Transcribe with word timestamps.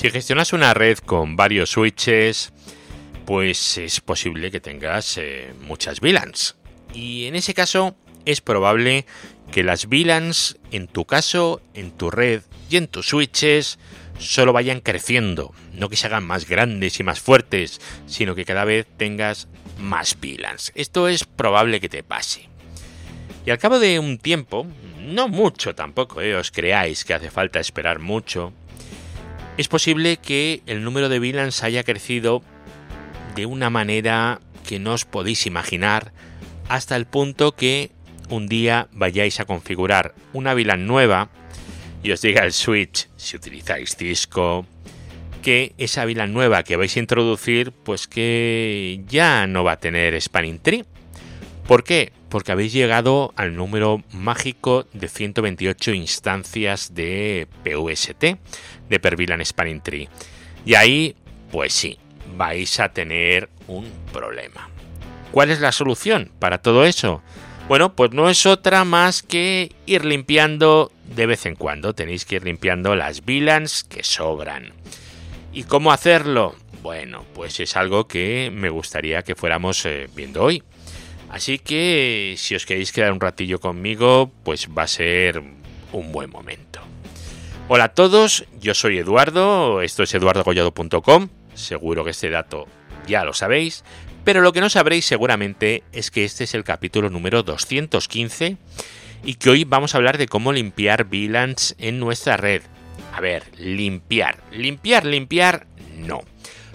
Si 0.00 0.10
gestionas 0.10 0.54
una 0.54 0.72
red 0.72 0.96
con 0.96 1.36
varios 1.36 1.72
switches, 1.72 2.54
pues 3.26 3.76
es 3.76 4.00
posible 4.00 4.50
que 4.50 4.58
tengas 4.58 5.18
eh, 5.18 5.52
muchas 5.60 6.00
VLANs. 6.00 6.56
Y 6.94 7.26
en 7.26 7.36
ese 7.36 7.52
caso 7.52 7.94
es 8.24 8.40
probable 8.40 9.04
que 9.52 9.62
las 9.62 9.90
VLANs, 9.90 10.56
en 10.70 10.88
tu 10.88 11.04
caso, 11.04 11.60
en 11.74 11.90
tu 11.90 12.10
red 12.10 12.40
y 12.70 12.78
en 12.78 12.88
tus 12.88 13.08
switches, 13.08 13.78
solo 14.18 14.54
vayan 14.54 14.80
creciendo, 14.80 15.52
no 15.74 15.90
que 15.90 15.96
se 15.96 16.06
hagan 16.06 16.26
más 16.26 16.48
grandes 16.48 16.98
y 16.98 17.02
más 17.02 17.20
fuertes, 17.20 17.78
sino 18.06 18.34
que 18.34 18.46
cada 18.46 18.64
vez 18.64 18.86
tengas 18.96 19.48
más 19.78 20.16
VLANs. 20.18 20.72
Esto 20.76 21.08
es 21.08 21.24
probable 21.24 21.78
que 21.78 21.90
te 21.90 22.02
pase. 22.02 22.48
Y 23.44 23.50
al 23.50 23.58
cabo 23.58 23.78
de 23.78 23.98
un 23.98 24.16
tiempo, 24.16 24.66
no 24.98 25.28
mucho 25.28 25.74
tampoco, 25.74 26.22
eh, 26.22 26.36
os 26.36 26.50
creáis 26.50 27.04
que 27.04 27.12
hace 27.12 27.30
falta 27.30 27.60
esperar 27.60 27.98
mucho, 27.98 28.54
es 29.60 29.68
posible 29.68 30.16
que 30.16 30.62
el 30.66 30.82
número 30.82 31.08
de 31.08 31.18
VLANs 31.18 31.62
haya 31.62 31.84
crecido 31.84 32.42
de 33.36 33.46
una 33.46 33.68
manera 33.68 34.40
que 34.66 34.78
no 34.78 34.94
os 34.94 35.04
podéis 35.04 35.46
imaginar, 35.46 36.12
hasta 36.68 36.96
el 36.96 37.06
punto 37.06 37.52
que 37.52 37.90
un 38.30 38.46
día 38.46 38.88
vayáis 38.92 39.38
a 39.38 39.44
configurar 39.44 40.14
una 40.32 40.54
VLAN 40.54 40.86
nueva 40.86 41.28
y 42.02 42.12
os 42.12 42.22
diga 42.22 42.44
el 42.44 42.52
switch, 42.52 43.08
si 43.16 43.36
utilizáis 43.36 43.96
Cisco, 43.96 44.64
que 45.42 45.74
esa 45.76 46.06
VLAN 46.06 46.32
nueva 46.32 46.62
que 46.62 46.76
vais 46.76 46.96
a 46.96 47.00
introducir, 47.00 47.72
pues 47.72 48.06
que 48.06 49.02
ya 49.08 49.46
no 49.46 49.62
va 49.62 49.72
a 49.72 49.80
tener 49.80 50.18
spanning 50.20 50.58
tree. 50.58 50.84
¿Por 51.66 51.84
qué? 51.84 52.12
Porque 52.30 52.52
habéis 52.52 52.72
llegado 52.72 53.34
al 53.36 53.54
número 53.54 54.02
mágico 54.12 54.86
de 54.94 55.08
128 55.08 55.92
instancias 55.92 56.94
de 56.94 57.46
PUST, 57.64 58.24
de 58.88 59.00
per 59.00 59.16
VLAN 59.16 59.44
spanning 59.44 59.82
tree. 59.82 60.08
Y 60.64 60.74
ahí, 60.74 61.16
pues 61.50 61.74
sí, 61.74 61.98
vais 62.36 62.80
a 62.80 62.90
tener 62.90 63.50
un 63.66 63.90
problema. 64.12 64.70
¿Cuál 65.32 65.50
es 65.50 65.60
la 65.60 65.72
solución 65.72 66.30
para 66.38 66.58
todo 66.58 66.84
eso? 66.84 67.22
Bueno, 67.68 67.94
pues 67.94 68.12
no 68.12 68.28
es 68.28 68.46
otra 68.46 68.84
más 68.84 69.22
que 69.22 69.72
ir 69.86 70.04
limpiando 70.04 70.90
de 71.14 71.26
vez 71.26 71.46
en 71.46 71.54
cuando. 71.54 71.94
Tenéis 71.94 72.24
que 72.24 72.36
ir 72.36 72.44
limpiando 72.44 72.96
las 72.96 73.24
VLANs 73.24 73.84
que 73.84 74.02
sobran. 74.02 74.72
¿Y 75.52 75.64
cómo 75.64 75.92
hacerlo? 75.92 76.56
Bueno, 76.82 77.24
pues 77.34 77.60
es 77.60 77.76
algo 77.76 78.08
que 78.08 78.50
me 78.52 78.70
gustaría 78.70 79.22
que 79.22 79.34
fuéramos 79.34 79.84
eh, 79.86 80.08
viendo 80.14 80.42
hoy. 80.42 80.62
Así 81.30 81.58
que 81.58 82.34
si 82.36 82.56
os 82.56 82.66
queréis 82.66 82.92
quedar 82.92 83.12
un 83.12 83.20
ratillo 83.20 83.60
conmigo, 83.60 84.32
pues 84.42 84.68
va 84.76 84.82
a 84.82 84.88
ser 84.88 85.42
un 85.92 86.12
buen 86.12 86.28
momento. 86.28 86.80
Hola 87.68 87.84
a 87.84 87.94
todos, 87.94 88.46
yo 88.60 88.74
soy 88.74 88.98
Eduardo, 88.98 89.80
esto 89.80 90.02
es 90.02 90.12
eduardogollado.com, 90.12 91.28
seguro 91.54 92.02
que 92.04 92.10
este 92.10 92.30
dato 92.30 92.66
ya 93.06 93.24
lo 93.24 93.32
sabéis, 93.32 93.84
pero 94.24 94.40
lo 94.40 94.52
que 94.52 94.60
no 94.60 94.68
sabréis 94.68 95.04
seguramente 95.04 95.84
es 95.92 96.10
que 96.10 96.24
este 96.24 96.44
es 96.44 96.54
el 96.54 96.64
capítulo 96.64 97.10
número 97.10 97.44
215 97.44 98.56
y 99.22 99.34
que 99.34 99.50
hoy 99.50 99.62
vamos 99.62 99.94
a 99.94 99.98
hablar 99.98 100.18
de 100.18 100.26
cómo 100.26 100.52
limpiar 100.52 101.04
VLANs 101.04 101.76
en 101.78 102.00
nuestra 102.00 102.36
red. 102.36 102.62
A 103.14 103.20
ver, 103.20 103.44
limpiar, 103.56 104.42
limpiar, 104.50 105.04
limpiar, 105.04 105.66
no. 105.96 106.22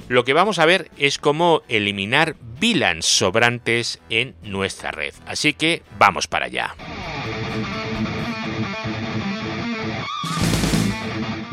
Lo 0.08 0.23
que 0.23 0.34
vamos 0.34 0.59
a 0.59 0.66
ver 0.66 0.92
es 0.98 1.17
cómo 1.17 1.64
eliminar 1.67 2.36
VLANs 2.59 3.06
sobrantes 3.06 4.00
en 4.09 4.36
nuestra 4.44 4.92
red. 4.92 5.14
Así 5.25 5.53
que 5.53 5.81
vamos 5.97 6.28
para 6.28 6.45
allá. 6.45 6.75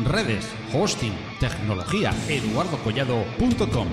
Redes, 0.05 0.53
hosting, 0.71 1.13
tecnología, 1.39 2.13
eduardocollado.com. 2.29 3.87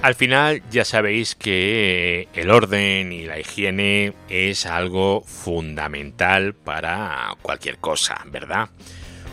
Al 0.00 0.14
final 0.14 0.62
ya 0.70 0.84
sabéis 0.84 1.34
que 1.34 2.28
el 2.34 2.50
orden 2.50 3.12
y 3.12 3.24
la 3.24 3.38
higiene 3.38 4.14
es 4.28 4.64
algo 4.64 5.20
fundamental 5.20 6.54
para 6.54 7.36
cualquier 7.42 7.78
cosa, 7.78 8.20
¿verdad? 8.26 8.70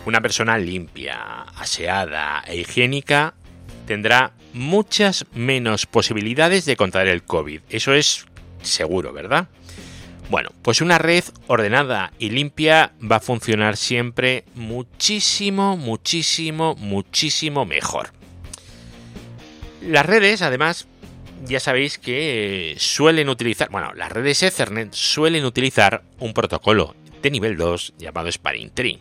Una 0.05 0.21
persona 0.21 0.57
limpia, 0.57 1.41
aseada 1.55 2.43
e 2.47 2.57
higiénica 2.57 3.35
tendrá 3.85 4.33
muchas 4.53 5.25
menos 5.33 5.85
posibilidades 5.85 6.65
de 6.65 6.75
contraer 6.75 7.09
el 7.09 7.23
COVID. 7.23 7.61
Eso 7.69 7.93
es 7.93 8.25
seguro, 8.61 9.13
¿verdad? 9.13 9.49
Bueno, 10.29 10.49
pues 10.61 10.81
una 10.81 10.99
red 10.99 11.23
ordenada 11.47 12.13
y 12.19 12.29
limpia 12.29 12.93
va 12.99 13.17
a 13.17 13.19
funcionar 13.19 13.77
siempre 13.77 14.45
muchísimo, 14.53 15.75
muchísimo, 15.75 16.75
muchísimo 16.75 17.65
mejor. 17.65 18.11
Las 19.81 20.05
redes, 20.05 20.41
además, 20.43 20.87
ya 21.45 21.59
sabéis 21.59 21.97
que 21.97 22.75
suelen 22.77 23.29
utilizar, 23.29 23.69
bueno, 23.69 23.93
las 23.93 24.11
redes 24.11 24.43
Ethernet 24.43 24.93
suelen 24.93 25.45
utilizar 25.45 26.03
un 26.19 26.33
protocolo 26.33 26.95
de 27.21 27.31
nivel 27.31 27.57
2 27.57 27.93
llamado 27.97 28.31
Spanning 28.31 28.69
Tree. 28.69 28.99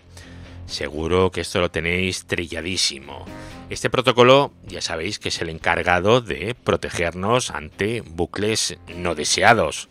Seguro 0.68 1.30
que 1.30 1.40
esto 1.40 1.60
lo 1.60 1.70
tenéis 1.70 2.26
trilladísimo. 2.26 3.24
Este 3.70 3.88
protocolo 3.88 4.52
ya 4.66 4.82
sabéis 4.82 5.18
que 5.18 5.30
es 5.30 5.40
el 5.40 5.48
encargado 5.48 6.20
de 6.20 6.54
protegernos 6.54 7.50
ante 7.50 8.02
bucles 8.02 8.76
no 8.94 9.14
deseados. 9.14 9.88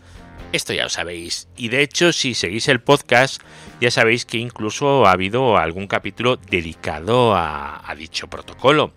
Esto 0.54 0.74
ya 0.74 0.84
lo 0.84 0.90
sabéis. 0.90 1.50
Y 1.58 1.70
de 1.70 1.82
hecho, 1.82 2.14
si 2.14 2.36
seguís 2.36 2.68
el 2.68 2.80
podcast, 2.80 3.42
ya 3.82 3.90
sabéis 3.90 4.26
que 4.26 4.38
incluso 4.38 5.08
ha 5.08 5.12
habido 5.12 5.58
algún 5.58 5.88
capítulo 5.88 6.38
dedicado 6.38 7.36
a, 7.36 7.84
dicho 7.98 8.28
protocolo. 8.28 8.94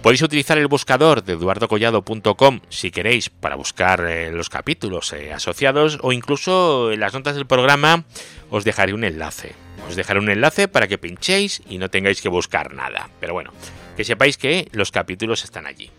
Podéis 0.00 0.22
utilizar 0.22 0.58
el 0.58 0.68
buscador 0.68 1.24
de 1.24 1.32
eduardocollado.com 1.32 2.60
si 2.68 2.90
queréis 2.92 3.30
para 3.30 3.56
buscar 3.56 4.06
eh, 4.06 4.30
los 4.30 4.48
capítulos 4.48 5.12
eh, 5.12 5.32
asociados 5.32 5.98
o 6.02 6.12
incluso 6.12 6.92
en 6.92 7.00
las 7.00 7.14
notas 7.14 7.34
del 7.34 7.46
programa 7.46 8.04
os 8.50 8.64
dejaré 8.64 8.92
un 8.92 9.04
enlace. 9.04 9.63
Os 9.88 9.96
dejaré 9.96 10.18
un 10.18 10.30
enlace 10.30 10.68
para 10.68 10.88
que 10.88 10.98
pinchéis 10.98 11.62
y 11.68 11.78
no 11.78 11.90
tengáis 11.90 12.20
que 12.20 12.28
buscar 12.28 12.72
nada. 12.74 13.10
Pero 13.20 13.34
bueno, 13.34 13.52
que 13.96 14.04
sepáis 14.04 14.36
que 14.36 14.68
los 14.72 14.90
capítulos 14.90 15.44
están 15.44 15.66
allí. 15.66 15.90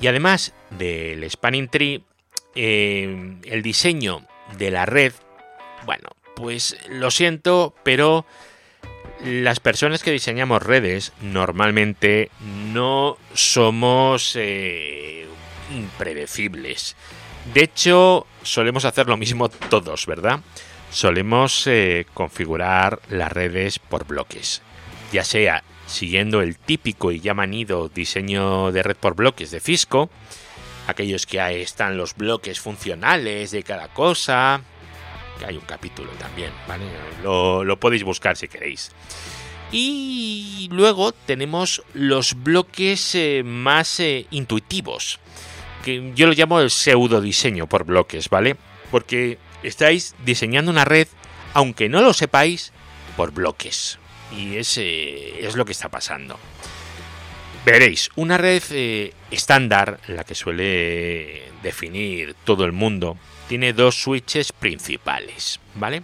Y 0.00 0.06
además 0.06 0.52
del 0.70 1.28
Spanning 1.30 1.68
Tree, 1.68 2.02
eh, 2.54 3.36
el 3.44 3.62
diseño 3.62 4.26
de 4.58 4.70
la 4.70 4.86
red, 4.86 5.12
bueno, 5.86 6.10
pues 6.34 6.76
lo 6.88 7.10
siento, 7.10 7.74
pero 7.82 8.26
las 9.24 9.60
personas 9.60 10.02
que 10.02 10.10
diseñamos 10.10 10.62
redes 10.62 11.12
normalmente 11.22 12.30
no 12.72 13.16
somos 13.32 14.36
eh, 14.36 15.26
impredecibles. 15.74 16.96
De 17.52 17.64
hecho, 17.64 18.26
solemos 18.42 18.84
hacer 18.84 19.06
lo 19.06 19.16
mismo 19.16 19.48
todos, 19.48 20.06
¿verdad? 20.06 20.40
Solemos 20.94 21.66
eh, 21.66 22.06
configurar 22.14 23.00
las 23.10 23.32
redes 23.32 23.80
por 23.80 24.06
bloques, 24.06 24.62
ya 25.12 25.24
sea 25.24 25.64
siguiendo 25.86 26.40
el 26.40 26.56
típico 26.56 27.10
y 27.10 27.18
ya 27.18 27.34
manido 27.34 27.88
diseño 27.88 28.70
de 28.70 28.84
red 28.84 28.96
por 28.96 29.16
bloques 29.16 29.50
de 29.50 29.58
Cisco, 29.58 30.08
aquellos 30.86 31.26
que 31.26 31.40
ahí 31.40 31.60
están 31.60 31.96
los 31.96 32.14
bloques 32.14 32.60
funcionales 32.60 33.50
de 33.50 33.64
cada 33.64 33.88
cosa, 33.88 34.62
que 35.40 35.46
hay 35.46 35.56
un 35.56 35.64
capítulo 35.64 36.12
también, 36.12 36.52
¿vale? 36.68 36.84
Lo, 37.24 37.76
podéis 37.80 38.04
buscar 38.04 38.36
si 38.36 38.46
queréis. 38.46 38.92
Y 39.72 40.68
luego 40.70 41.10
tenemos 41.10 41.82
los 41.92 42.40
bloques 42.40 43.16
eh, 43.16 43.42
más 43.44 43.98
eh, 43.98 44.28
intuitivos, 44.30 45.18
que 45.84 46.12
yo 46.14 46.28
lo 46.28 46.34
llamo 46.34 46.60
el 46.60 46.70
pseudo 46.70 47.20
diseño 47.20 47.66
por 47.66 47.82
bloques, 47.82 48.28
¿vale? 48.28 48.54
Porque 48.92 49.38
estáis 49.64 50.14
diseñando 50.24 50.70
una 50.70 50.84
red, 50.84 51.08
aunque 51.52 51.88
no 51.88 52.00
lo 52.02 52.12
sepáis, 52.12 52.72
por 53.16 53.32
bloques. 53.32 53.98
Y 54.36 54.56
ese 54.56 55.46
es 55.46 55.56
lo 55.56 55.64
que 55.64 55.72
está 55.72 55.88
pasando. 55.88 56.38
Veréis, 57.64 58.10
una 58.16 58.36
red 58.36 58.62
eh, 58.70 59.14
estándar, 59.30 59.98
la 60.08 60.24
que 60.24 60.34
suele 60.34 61.50
definir 61.62 62.34
todo 62.44 62.64
el 62.64 62.72
mundo, 62.72 63.16
tiene 63.48 63.72
dos 63.72 64.02
switches 64.02 64.52
principales, 64.52 65.60
¿vale? 65.74 66.02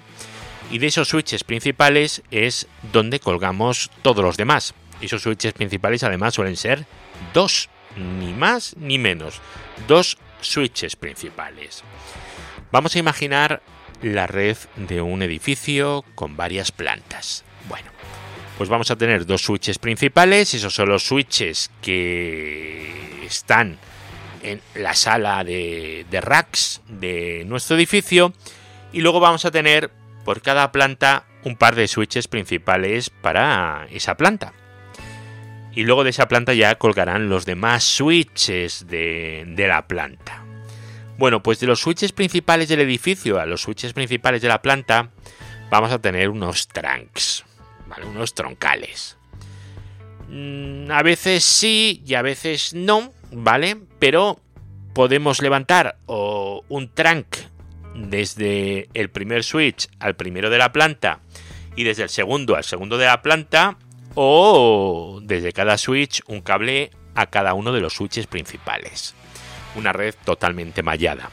Y 0.71 0.79
de 0.79 0.87
esos 0.87 1.09
switches 1.09 1.45
principales 1.45 2.23
es 2.31 2.67
donde 2.93 3.21
colgamos 3.21 3.91
todos 4.03 4.25
los 4.25 4.37
demás. 4.37 4.75
Esos 5.01 5.23
switches 5.23 5.53
principales 5.53 6.03
además 6.03 6.35
suelen 6.35 6.57
ser 6.57 6.87
dos, 7.35 7.69
ni 7.97 8.33
más 8.33 8.75
ni 8.79 8.99
menos, 8.99 9.41
dos 9.87 10.17
switches 10.41 10.97
principales. 10.97 11.83
Vamos 12.73 12.95
a 12.95 12.99
imaginar 12.99 13.63
la 14.03 14.27
red 14.27 14.57
de 14.77 15.03
un 15.03 15.23
edificio 15.23 16.05
con 16.15 16.37
varias 16.37 16.73
plantas. 16.73 17.45
Bueno, 17.69 17.91
pues 18.57 18.69
vamos 18.69 18.91
a 18.91 18.97
tener 18.97 19.27
dos 19.27 19.43
switches 19.43 19.79
principales, 19.79 20.55
esos 20.55 20.75
son 20.75 20.89
los 20.89 21.05
switches 21.05 21.71
que 21.83 23.25
están 23.25 23.79
en 24.43 24.61
la 24.75 24.95
sala 24.95 25.45
de, 25.45 26.07
racks 26.21 26.81
de 26.89 27.45
nuestro 27.47 27.77
edificio 27.77 28.33
y 28.93 29.01
luego 29.01 29.21
vamos 29.21 29.45
a 29.45 29.51
tener 29.51 29.91
por 30.25 30.43
cada 30.43 30.73
planta 30.73 31.25
un 31.45 31.57
par 31.57 31.75
de 31.75 31.89
switches 31.89 32.29
principales 32.29 33.11
para 33.11 33.87
esa 33.91 34.17
planta. 34.17 34.53
Y 35.75 35.85
luego 35.85 36.05
de 36.05 36.11
esa 36.11 36.29
planta 36.29 36.53
ya 36.53 36.75
colgarán 36.77 37.29
los 37.29 37.47
demás 37.47 37.85
switches 37.85 38.87
de, 38.89 39.45
la 39.57 39.87
planta. 39.87 40.45
Bueno, 41.17 41.43
pues 41.43 41.61
de 41.61 41.67
los 41.67 41.81
switches 41.81 42.13
principales 42.13 42.69
del 42.69 42.81
edificio 42.81 43.39
a 43.39 43.47
los 43.47 43.63
switches 43.63 43.93
principales 43.93 44.43
de 44.43 44.49
la 44.49 44.63
planta 44.63 45.11
vamos 45.71 45.93
a 45.93 46.01
tener 46.01 46.29
unos 46.29 46.67
trunks, 46.67 47.45
¿vale? 47.87 48.07
Unos 48.07 48.35
troncales. 48.35 49.17
Mm, 50.29 50.91
a 50.91 51.03
veces 51.03 51.45
sí 51.45 52.03
y 52.07 52.15
a 52.15 52.23
veces 52.23 52.75
no, 52.75 53.13
¿vale? 53.31 53.77
Pero 53.99 54.41
podemos 54.95 55.41
levantar 55.41 55.99
un 56.07 56.91
trunk 56.95 57.37
desde 57.95 58.89
el 58.95 59.11
primer 59.11 59.45
switch 59.45 59.89
al 59.99 60.17
primero 60.17 60.51
de 60.51 60.59
la 60.59 60.73
planta 60.73 61.21
y 61.77 61.85
desde 61.85 62.05
el 62.05 62.09
segundo 62.09 62.57
al 62.57 62.65
segundo 62.65 62.99
de 62.99 63.07
la 63.07 63.23
planta 63.23 63.79
o 64.15 65.21
desde 65.23 65.53
cada 65.53 65.79
switch 65.79 66.23
un 66.27 66.41
cable 66.41 66.91
a 67.15 67.27
cada 67.27 67.55
uno 67.55 67.73
de 67.73 67.81
los 67.81 67.95
switches 67.95 68.27
principales 68.27 69.15
una 69.75 69.93
red 69.93 70.15
totalmente 70.25 70.83
mallada. 70.83 71.31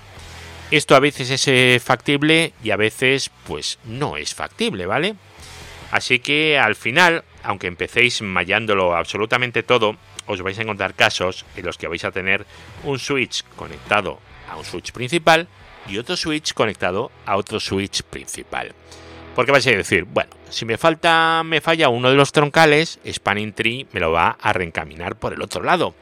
Esto 0.70 0.96
a 0.96 1.00
veces 1.00 1.30
es 1.30 1.48
eh, 1.48 1.80
factible 1.84 2.54
y 2.64 2.72
a 2.72 2.76
veces 2.76 3.32
pues 3.46 3.80
no 3.86 4.18
es 4.18 4.36
factible, 4.36 4.86
¿vale? 4.86 5.16
Así 5.92 6.20
que 6.20 6.60
al 6.60 6.76
final, 6.76 7.24
aunque 7.44 7.68
empecéis 7.68 8.22
mallándolo 8.22 8.96
absolutamente 8.96 9.64
todo, 9.64 9.96
os 10.26 10.42
vais 10.42 10.60
a 10.60 10.64
encontrar 10.64 10.94
casos 10.94 11.46
en 11.56 11.66
los 11.66 11.78
que 11.78 11.88
vais 11.88 12.04
a 12.04 12.12
tener 12.12 12.46
un 12.84 13.00
switch 13.00 13.44
conectado 13.56 14.20
a 14.50 14.58
un 14.58 14.66
switch 14.66 14.92
principal 14.92 15.48
y 15.88 15.98
otro 15.98 16.18
switch 16.18 16.54
conectado 16.54 17.12
a 17.26 17.38
otro 17.38 17.62
switch 17.62 18.04
principal. 18.04 18.76
Porque 19.38 19.52
vais 19.52 19.68
a 19.68 19.70
decir, 19.70 20.06
bueno, 20.06 20.32
si 20.50 20.66
me 20.66 20.80
falta, 20.80 21.44
me 21.46 21.62
falla 21.62 21.90
uno 21.90 22.10
de 22.10 22.16
los 22.16 22.32
troncales, 22.32 23.00
Spanning 23.08 23.54
Tree 23.54 23.86
me 23.92 24.00
lo 24.00 24.12
va 24.12 24.36
a 24.42 24.52
reencaminar 24.52 25.16
por 25.16 25.32
el 25.32 25.44
otro 25.44 25.62
lado. 25.62 25.94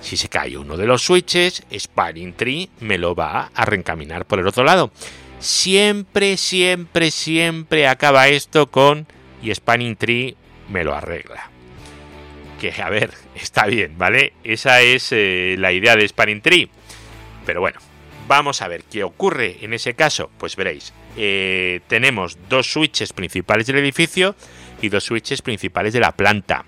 Si 0.00 0.16
se 0.16 0.28
cae 0.28 0.58
uno 0.58 0.76
de 0.76 0.88
los 0.88 1.02
switches, 1.02 1.62
Spanning 1.72 2.32
Tree 2.32 2.68
me 2.80 2.98
lo 2.98 3.14
va 3.14 3.52
a 3.54 3.64
reencaminar 3.64 4.24
por 4.24 4.40
el 4.40 4.48
otro 4.48 4.64
lado. 4.64 4.90
Siempre, 5.38 6.36
siempre, 6.36 7.12
siempre 7.12 7.86
acaba 7.86 8.26
esto 8.26 8.72
con 8.72 9.06
y 9.40 9.54
Spanning 9.54 9.94
Tree 9.94 10.34
me 10.68 10.82
lo 10.82 10.92
arregla. 10.92 11.48
Que 12.60 12.72
a 12.82 12.90
ver, 12.90 13.12
está 13.36 13.66
bien, 13.66 13.98
¿vale? 13.98 14.32
Esa 14.42 14.80
es 14.80 15.12
eh, 15.12 15.54
la 15.60 15.70
idea 15.70 15.94
de 15.94 16.08
Spanning 16.08 16.42
Tree. 16.42 16.68
Pero 17.46 17.60
bueno, 17.60 17.78
vamos 18.30 18.62
a 18.62 18.68
ver 18.68 18.84
qué 18.84 19.02
ocurre 19.02 19.56
en 19.62 19.74
ese 19.74 19.94
caso. 19.94 20.30
Pues 20.38 20.54
veréis, 20.54 20.94
eh, 21.16 21.80
tenemos 21.88 22.38
dos 22.48 22.72
switches 22.72 23.12
principales 23.12 23.66
del 23.66 23.78
edificio 23.78 24.36
y 24.80 24.88
dos 24.88 25.02
switches 25.02 25.42
principales 25.42 25.92
de 25.92 25.98
la 25.98 26.12
planta. 26.12 26.64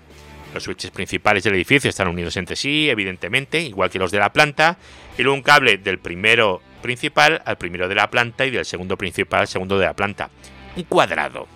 Los 0.53 0.63
switches 0.63 0.91
principales 0.91 1.45
del 1.45 1.55
edificio 1.55 1.89
están 1.89 2.09
unidos 2.09 2.35
entre 2.35 2.57
sí, 2.57 2.89
evidentemente, 2.89 3.61
igual 3.61 3.89
que 3.89 3.97
los 3.97 4.11
de 4.11 4.19
la 4.19 4.33
planta, 4.33 4.77
y 5.17 5.23
luego 5.23 5.37
un 5.37 5.41
cable 5.41 5.77
del 5.77 5.99
primero 5.99 6.61
principal 6.81 7.41
al 7.45 7.57
primero 7.57 7.87
de 7.87 7.95
la 7.95 8.11
planta 8.11 8.45
y 8.45 8.51
del 8.51 8.65
segundo 8.65 8.97
principal 8.97 9.41
al 9.41 9.47
segundo 9.47 9.79
de 9.79 9.85
la 9.85 9.95
planta. 9.95 10.29
Un 10.75 10.83
cuadrado. 10.83 11.47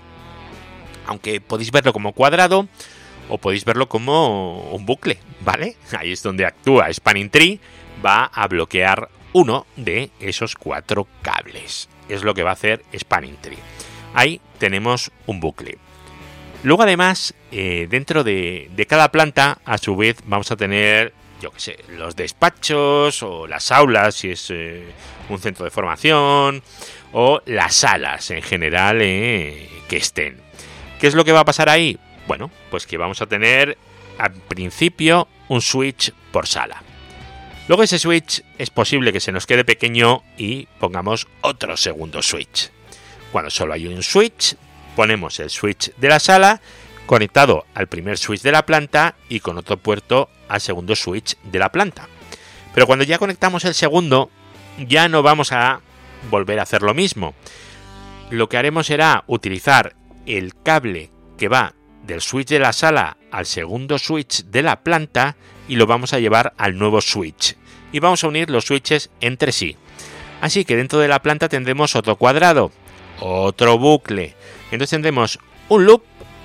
Aunque 1.06 1.42
podéis 1.42 1.72
verlo 1.72 1.92
como 1.92 2.14
cuadrado 2.14 2.70
o 3.28 3.38
podéis 3.40 3.66
verlo 3.66 3.90
como 3.90 4.72
un 4.72 4.86
bucle, 4.86 5.20
¿vale? 5.42 5.76
Ahí 5.92 6.14
es 6.14 6.24
donde 6.24 6.46
actúa 6.46 6.92
Spanning 6.94 7.30
Tree, 7.30 7.60
va 8.04 8.24
a 8.24 8.48
bloquear 8.48 9.10
uno 9.38 9.68
de 9.76 10.10
esos 10.20 10.56
cuatro 10.56 11.08
cables. 11.22 11.90
Es 12.10 12.24
lo 12.24 12.34
que 12.34 12.42
va 12.42 12.50
a 12.50 12.54
hacer 12.54 12.84
Spanning 12.98 13.38
Tree. 13.38 13.60
Ahí 14.16 14.42
tenemos 14.58 15.12
un 15.28 15.40
bucle. 15.40 15.78
Luego 16.64 16.82
además, 16.82 17.36
eh, 17.52 17.86
dentro 17.88 18.24
de, 18.24 18.86
cada 18.90 19.12
planta, 19.12 19.60
a 19.64 19.78
su 19.78 19.96
vez, 19.96 20.18
vamos 20.26 20.52
a 20.52 20.56
tener, 20.56 21.14
yo 21.40 21.52
qué 21.52 21.60
sé, 21.60 21.78
los 21.90 22.16
despachos 22.16 23.22
o 23.22 23.46
las 23.46 23.72
aulas, 23.72 24.16
si 24.16 24.32
es 24.32 24.50
eh, 24.50 24.88
un 25.30 25.38
centro 25.38 25.66
de 25.66 25.72
formación, 25.72 26.64
o 27.14 27.40
las 27.46 27.76
salas 27.76 28.32
en 28.32 28.42
general 28.42 29.04
eh, 29.04 29.70
que 29.88 29.98
estén. 29.98 30.42
¿Qué 31.00 31.06
es 31.06 31.14
lo 31.14 31.24
que 31.24 31.32
va 31.32 31.42
a 31.42 31.46
pasar 31.46 31.70
ahí? 31.70 32.00
Bueno, 32.26 32.50
pues 32.72 32.88
que 32.88 32.98
vamos 32.98 33.22
a 33.22 33.28
tener 33.28 33.78
al 34.18 34.34
principio 34.34 35.28
un 35.48 35.62
switch 35.62 36.12
por 36.32 36.48
sala. 36.48 36.82
Luego 37.68 37.84
ese 37.84 38.00
switch 38.00 38.44
es 38.58 38.70
posible 38.70 39.12
que 39.12 39.20
se 39.20 39.34
nos 39.34 39.46
quede 39.46 39.66
pequeño 39.66 40.24
y 40.38 40.68
pongamos 40.80 41.28
otro 41.42 41.76
segundo 41.76 42.22
switch. 42.22 42.72
Cuando 43.32 43.52
solo 43.52 43.74
hay 43.74 43.88
un 43.88 44.02
switch, 44.04 44.56
ponemos 44.96 45.40
el 45.40 45.50
switch 45.50 45.94
de 45.98 46.08
la 46.08 46.20
sala 46.20 46.62
conectado 47.06 47.66
al 47.74 47.88
primer 47.88 48.18
switch 48.18 48.42
de 48.42 48.54
la 48.54 48.66
planta 48.66 49.16
y 49.28 49.42
con 49.42 49.58
otro 49.58 49.78
puerto 49.78 50.30
al 50.48 50.62
segundo 50.62 50.96
switch 50.96 51.38
de 51.44 51.60
la 51.60 51.72
planta. 51.72 52.08
Pero 52.74 52.88
cuando 52.88 53.04
ya 53.04 53.18
conectamos 53.18 53.66
el 53.66 53.74
segundo, 53.74 54.30
ya 54.78 55.10
no 55.10 55.22
vamos 55.22 55.52
a 55.52 55.82
volver 56.30 56.60
a 56.60 56.64
hacer 56.64 56.84
lo 56.84 56.94
mismo. 56.94 57.34
Lo 58.30 58.48
que 58.48 58.58
haremos 58.58 58.88
será 58.88 59.26
utilizar 59.28 59.96
el 60.26 60.54
cable 60.64 61.12
que 61.38 61.50
va 61.50 61.74
del 62.04 62.22
switch 62.22 62.48
de 62.48 62.60
la 62.60 62.72
sala 62.72 63.17
al 63.32 63.46
segundo 63.46 63.98
switch 63.98 64.46
de 64.46 64.64
la 64.64 64.82
planta 64.82 65.36
y 65.68 65.76
lo 65.76 65.86
vamos 65.86 66.14
a 66.14 66.20
llevar 66.20 66.54
al 66.58 66.78
nuevo 66.78 67.02
switch. 67.02 67.56
Y 67.92 68.00
vamos 68.00 68.24
a 68.24 68.28
unir 68.28 68.50
los 68.50 68.66
switches 68.66 69.10
entre 69.22 69.52
sí. 69.52 69.76
Así 70.42 70.66
que 70.66 70.76
dentro 70.76 71.00
de 71.00 71.08
la 71.08 71.22
planta 71.22 71.50
tendremos 71.50 71.96
otro 71.96 72.16
cuadrado, 72.16 72.72
otro 73.20 73.78
bucle, 73.78 74.36
entonces 74.66 74.92
tendremos 74.92 75.40
un 75.70 75.86
loop 75.86 76.04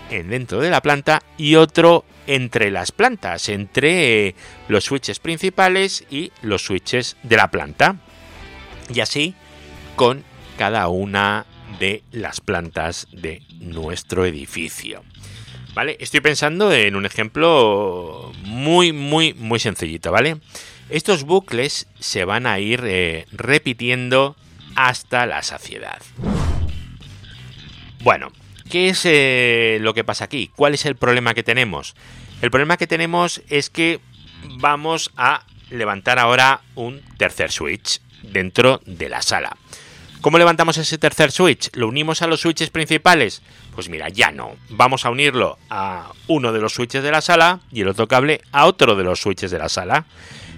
dentro 0.08 0.60
de 0.60 0.70
la 0.70 0.82
planta 0.82 1.22
y 1.36 1.54
otro 1.56 2.04
entre 2.26 2.70
las 2.70 2.92
plantas, 2.92 3.48
entre 3.48 4.34
los 4.68 4.84
switches 4.84 5.18
principales 5.18 6.04
y 6.10 6.32
los 6.42 6.62
switches 6.62 7.16
de 7.22 7.36
la 7.36 7.50
planta. 7.50 7.96
Y 8.92 9.00
así 9.00 9.34
con 9.96 10.24
cada 10.58 10.88
una 10.88 11.46
de 11.78 12.02
las 12.12 12.40
plantas 12.40 13.08
de 13.12 13.42
nuestro 13.60 14.24
edificio. 14.26 15.02
¿Vale? 15.74 15.96
Estoy 16.00 16.20
pensando 16.20 16.72
en 16.72 16.96
un 16.96 17.06
ejemplo 17.06 18.32
muy, 18.44 18.92
muy, 18.92 19.32
muy 19.34 19.58
sencillito, 19.58 20.12
¿vale? 20.12 20.36
Estos 20.90 21.24
bucles 21.24 21.86
se 21.98 22.26
van 22.26 22.46
a 22.46 22.58
ir 22.58 22.82
eh, 22.84 23.26
repitiendo 23.32 24.36
hasta 24.76 25.24
la 25.24 25.42
saciedad. 25.42 26.02
Bueno, 28.02 28.32
¿qué 28.70 28.90
es 28.90 29.02
eh, 29.04 29.78
lo 29.80 29.94
que 29.94 30.04
pasa 30.04 30.24
aquí? 30.24 30.50
¿Cuál 30.54 30.74
es 30.74 30.84
el 30.84 30.96
problema 30.96 31.32
que 31.32 31.42
tenemos? 31.42 31.94
El 32.42 32.50
problema 32.50 32.76
que 32.76 32.86
tenemos 32.86 33.40
es 33.48 33.70
que 33.70 34.00
vamos 34.58 35.10
a 35.16 35.46
levantar 35.70 36.18
ahora 36.18 36.60
un 36.74 37.00
tercer 37.16 37.50
switch 37.50 38.00
dentro 38.22 38.82
de 38.84 39.08
la 39.08 39.22
sala. 39.22 39.56
¿Cómo 40.20 40.38
levantamos 40.38 40.76
ese 40.76 40.98
tercer 40.98 41.32
switch? 41.32 41.70
¿Lo 41.74 41.88
unimos 41.88 42.22
a 42.22 42.26
los 42.26 42.40
switches 42.40 42.70
principales? 42.70 43.42
Pues 43.74 43.88
mira, 43.88 44.08
ya 44.08 44.30
no. 44.30 44.56
Vamos 44.68 45.04
a 45.04 45.10
unirlo 45.10 45.58
a 45.70 46.12
uno 46.26 46.52
de 46.52 46.60
los 46.60 46.74
switches 46.74 47.02
de 47.02 47.10
la 47.10 47.20
sala 47.20 47.60
y 47.72 47.80
el 47.80 47.88
otro 47.88 48.06
cable 48.06 48.42
a 48.52 48.66
otro 48.66 48.94
de 48.96 49.04
los 49.04 49.20
switches 49.20 49.50
de 49.50 49.58
la 49.58 49.68
sala. 49.68 50.06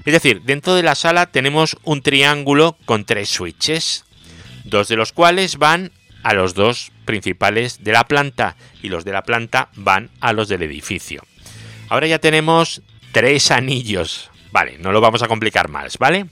Es 0.04 0.12
decir, 0.12 0.42
dentro 0.42 0.74
de 0.74 0.82
la 0.82 0.94
sala 0.94 1.26
tenemos 1.26 1.76
un 1.84 2.02
triángulo 2.02 2.76
con 2.84 3.04
tres 3.04 3.30
switches, 3.30 4.04
dos 4.64 4.88
de 4.88 4.96
los 4.96 5.12
cuales 5.12 5.56
van 5.56 5.92
a 6.22 6.34
los 6.34 6.54
dos 6.54 6.90
principales 7.04 7.84
de 7.84 7.92
la 7.92 8.04
planta 8.04 8.56
y 8.82 8.88
los 8.88 9.04
de 9.04 9.12
la 9.12 9.22
planta 9.22 9.68
van 9.76 10.10
a 10.20 10.32
los 10.32 10.48
del 10.48 10.62
edificio. 10.62 11.22
Ahora 11.88 12.06
ya 12.06 12.18
tenemos 12.18 12.82
tres 13.12 13.50
anillos. 13.50 14.30
Vale, 14.50 14.78
no 14.78 14.92
lo 14.92 15.00
vamos 15.00 15.22
a 15.22 15.28
complicar 15.28 15.68
más, 15.68 15.98
¿vale? 15.98 16.26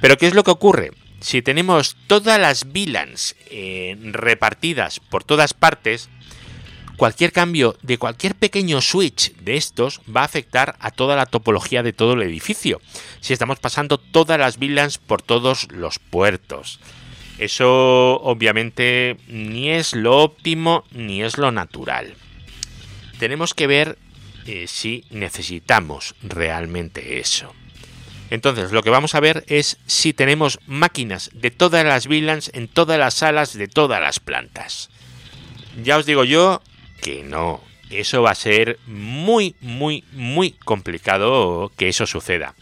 Pero 0.00 0.16
¿qué 0.16 0.26
es 0.26 0.34
lo 0.34 0.44
que 0.44 0.50
ocurre? 0.50 0.92
Si 1.22 1.40
tenemos 1.40 1.96
todas 2.08 2.38
las 2.40 2.64
VLANs 2.64 3.36
eh, 3.48 3.96
repartidas 4.10 4.98
por 4.98 5.22
todas 5.22 5.54
partes, 5.54 6.10
cualquier 6.96 7.30
cambio 7.30 7.76
de 7.82 7.96
cualquier 7.96 8.34
pequeño 8.34 8.80
switch 8.80 9.32
de 9.36 9.56
estos 9.56 10.00
va 10.14 10.22
a 10.22 10.24
afectar 10.24 10.74
a 10.80 10.90
toda 10.90 11.14
la 11.14 11.26
topología 11.26 11.84
de 11.84 11.92
todo 11.92 12.14
el 12.14 12.22
edificio. 12.22 12.80
Si 13.20 13.32
estamos 13.32 13.60
pasando 13.60 13.98
todas 13.98 14.36
las 14.36 14.58
VLANs 14.58 14.98
por 14.98 15.22
todos 15.22 15.70
los 15.70 16.00
puertos. 16.00 16.80
Eso 17.38 18.20
obviamente 18.20 19.16
ni 19.28 19.70
es 19.70 19.94
lo 19.94 20.18
óptimo 20.18 20.84
ni 20.90 21.22
es 21.22 21.38
lo 21.38 21.52
natural. 21.52 22.14
Tenemos 23.20 23.54
que 23.54 23.68
ver 23.68 23.96
eh, 24.46 24.66
si 24.66 25.04
necesitamos 25.10 26.16
realmente 26.22 27.20
eso. 27.20 27.54
Entonces, 28.32 28.72
lo 28.72 28.82
que 28.82 28.88
vamos 28.88 29.14
a 29.14 29.20
ver 29.20 29.44
es 29.46 29.76
si 29.84 30.14
tenemos 30.14 30.58
máquinas 30.66 31.28
de 31.34 31.50
todas 31.50 31.84
las 31.84 32.06
VLANs 32.06 32.50
en 32.54 32.66
todas 32.66 32.98
las 32.98 33.12
salas 33.12 33.52
de 33.52 33.68
todas 33.68 34.00
las 34.00 34.20
plantas. 34.20 34.88
Ya 35.84 35.98
os 35.98 36.06
digo 36.06 36.24
yo 36.24 36.62
que 37.02 37.24
no. 37.24 37.60
Eso 37.90 38.22
va 38.22 38.30
a 38.30 38.34
ser 38.34 38.78
muy, 38.86 39.54
muy, 39.60 40.04
muy 40.12 40.52
complicado 40.52 41.72
que 41.76 41.90
eso 41.90 42.06
suceda. 42.06 42.54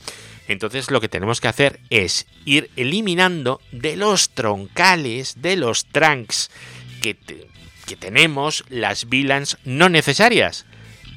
Entonces 0.49 0.91
lo 0.91 1.01
que 1.01 1.09
tenemos 1.09 1.41
que 1.41 1.47
hacer 1.47 1.79
es 1.89 2.27
ir 2.45 2.69
eliminando 2.75 3.61
de 3.71 3.97
los 3.97 4.31
troncales, 4.31 5.41
de 5.41 5.55
los 5.55 5.87
trunks 5.87 6.51
que 7.01 7.17
que 7.87 7.97
tenemos 7.97 8.65
las 8.69 9.07
VLANs 9.07 9.59
no 9.65 9.89
necesarias. 9.89 10.67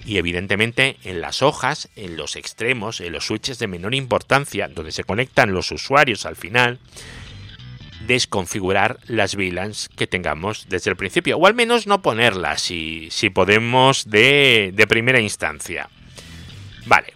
Y 0.05 0.17
evidentemente 0.17 0.97
en 1.03 1.21
las 1.21 1.41
hojas, 1.41 1.89
en 1.95 2.17
los 2.17 2.35
extremos, 2.35 2.99
en 2.99 3.13
los 3.13 3.25
switches 3.25 3.59
de 3.59 3.67
menor 3.67 3.95
importancia, 3.95 4.67
donde 4.67 4.91
se 4.91 5.03
conectan 5.03 5.53
los 5.53 5.71
usuarios 5.71 6.25
al 6.25 6.35
final, 6.35 6.79
desconfigurar 8.05 8.99
las 9.07 9.35
VLANs 9.35 9.89
que 9.95 10.07
tengamos 10.07 10.67
desde 10.67 10.91
el 10.91 10.97
principio, 10.97 11.37
o 11.37 11.47
al 11.47 11.53
menos 11.53 11.87
no 11.87 12.01
ponerlas 12.01 12.61
si, 12.61 13.07
si 13.11 13.29
podemos 13.29 14.09
de, 14.09 14.71
de 14.73 14.87
primera 14.87 15.21
instancia. 15.21 15.89
Vale, 16.85 17.13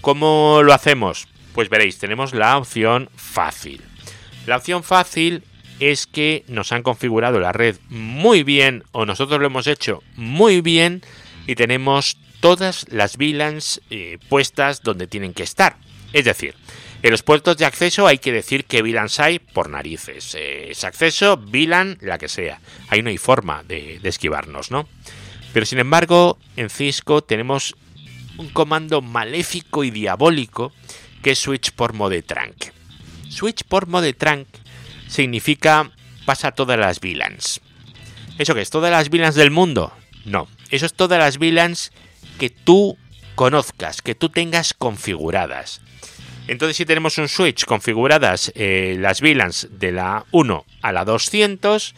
¿cómo 0.00 0.62
lo 0.64 0.72
hacemos? 0.72 1.28
Pues 1.54 1.68
veréis, 1.68 1.98
tenemos 1.98 2.34
la 2.34 2.58
opción 2.58 3.08
fácil. 3.14 3.82
La 4.46 4.56
opción 4.56 4.82
fácil 4.82 5.44
es 5.80 6.06
que 6.06 6.44
nos 6.48 6.72
han 6.72 6.82
configurado 6.82 7.38
la 7.38 7.52
red 7.52 7.76
muy 7.88 8.42
bien 8.42 8.84
o 8.92 9.06
nosotros 9.06 9.40
lo 9.40 9.46
hemos 9.46 9.66
hecho 9.66 10.02
muy 10.16 10.60
bien 10.60 11.02
y 11.46 11.54
tenemos 11.54 12.16
todas 12.40 12.86
las 12.90 13.16
VLANs 13.16 13.80
eh, 13.90 14.18
puestas 14.28 14.82
donde 14.82 15.06
tienen 15.06 15.34
que 15.34 15.42
estar. 15.42 15.76
Es 16.12 16.24
decir, 16.24 16.54
en 17.02 17.10
los 17.10 17.22
puertos 17.22 17.56
de 17.56 17.64
acceso 17.64 18.06
hay 18.06 18.18
que 18.18 18.32
decir 18.32 18.64
que 18.64 18.82
VLANs 18.82 19.20
hay 19.20 19.38
por 19.38 19.70
narices. 19.70 20.34
Eh, 20.34 20.70
es 20.70 20.84
acceso, 20.84 21.36
VLAN, 21.36 21.98
la 22.00 22.18
que 22.18 22.28
sea. 22.28 22.60
Ahí 22.88 23.02
no 23.02 23.10
hay 23.10 23.18
forma 23.18 23.62
de, 23.62 23.98
de 24.00 24.08
esquivarnos, 24.08 24.70
¿no? 24.70 24.88
Pero 25.52 25.66
sin 25.66 25.78
embargo, 25.78 26.38
en 26.56 26.68
Cisco 26.68 27.22
tenemos 27.22 27.74
un 28.38 28.48
comando 28.50 29.00
maléfico 29.00 29.84
y 29.84 29.90
diabólico 29.90 30.72
que 31.22 31.30
es 31.32 31.38
switch 31.38 31.72
por 31.72 31.92
mode 31.92 32.22
trunk. 32.22 32.66
Switch 33.28 33.64
por 33.64 33.86
mode 33.86 34.12
trunk 34.12 34.46
significa 35.08 35.90
pasa 36.24 36.52
todas 36.52 36.78
las 36.78 37.00
VLANs. 37.00 37.60
¿Eso 38.38 38.54
qué 38.54 38.60
es? 38.60 38.70
¿Todas 38.70 38.90
las 38.90 39.08
VLANs 39.08 39.34
del 39.34 39.50
mundo? 39.50 39.92
No, 40.24 40.48
eso 40.70 40.86
es 40.86 40.94
todas 40.94 41.18
las 41.18 41.38
VLANs 41.38 41.92
que 42.38 42.50
tú 42.50 42.98
conozcas, 43.34 44.02
que 44.02 44.14
tú 44.14 44.28
tengas 44.28 44.74
configuradas. 44.74 45.80
Entonces, 46.48 46.76
si 46.76 46.86
tenemos 46.86 47.18
un 47.18 47.28
switch 47.28 47.64
configuradas 47.64 48.52
eh, 48.54 48.96
las 48.98 49.20
VLANs 49.20 49.68
de 49.70 49.92
la 49.92 50.24
1 50.30 50.64
a 50.82 50.92
la 50.92 51.04
200, 51.04 51.94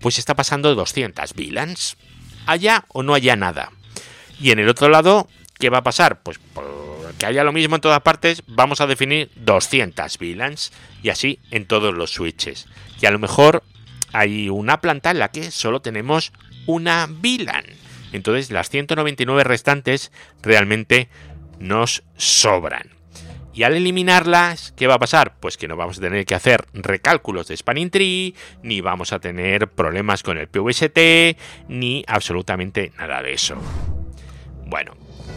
pues 0.00 0.18
está 0.18 0.34
pasando 0.34 0.74
200 0.74 1.34
VLANs. 1.34 1.96
Allá 2.46 2.84
o 2.88 3.02
no 3.02 3.14
haya 3.14 3.36
nada. 3.36 3.70
Y 4.40 4.50
en 4.50 4.58
el 4.58 4.68
otro 4.68 4.88
lado, 4.88 5.28
¿qué 5.58 5.70
va 5.70 5.78
a 5.78 5.82
pasar? 5.84 6.22
Pues 6.22 6.40
que 7.18 7.26
haya 7.26 7.44
lo 7.44 7.52
mismo 7.52 7.76
en 7.76 7.80
todas 7.80 8.00
partes, 8.00 8.42
vamos 8.48 8.80
a 8.80 8.88
definir 8.88 9.30
200 9.36 10.18
VLANs 10.18 10.72
y 11.04 11.10
así 11.10 11.38
en 11.52 11.66
todos 11.66 11.94
los 11.94 12.10
switches. 12.10 12.66
Y 13.00 13.06
a 13.06 13.12
lo 13.12 13.20
mejor 13.20 13.62
hay 14.12 14.48
una 14.48 14.80
planta 14.80 15.12
en 15.12 15.20
la 15.20 15.30
que 15.30 15.52
solo 15.52 15.80
tenemos 15.80 16.32
una 16.66 17.06
VLAN. 17.06 17.64
Entonces 18.12 18.50
las 18.50 18.70
199 18.70 19.44
restantes 19.44 20.12
realmente 20.42 21.08
nos 21.58 22.02
sobran. 22.16 22.90
Y 23.54 23.64
al 23.64 23.74
eliminarlas, 23.74 24.72
¿qué 24.76 24.86
va 24.86 24.94
a 24.94 24.98
pasar? 24.98 25.34
Pues 25.38 25.58
que 25.58 25.68
no 25.68 25.76
vamos 25.76 25.98
a 25.98 26.00
tener 26.00 26.24
que 26.24 26.34
hacer 26.34 26.64
recálculos 26.72 27.48
de 27.48 27.56
spanning 27.56 27.90
tree, 27.90 28.34
ni 28.62 28.80
vamos 28.80 29.12
a 29.12 29.18
tener 29.18 29.68
problemas 29.68 30.22
con 30.22 30.38
el 30.38 30.48
PVST, 30.48 31.36
ni 31.68 32.02
absolutamente 32.06 32.92
nada 32.96 33.20
de 33.20 33.34
eso. 33.34 33.56
Bueno, 34.64 34.96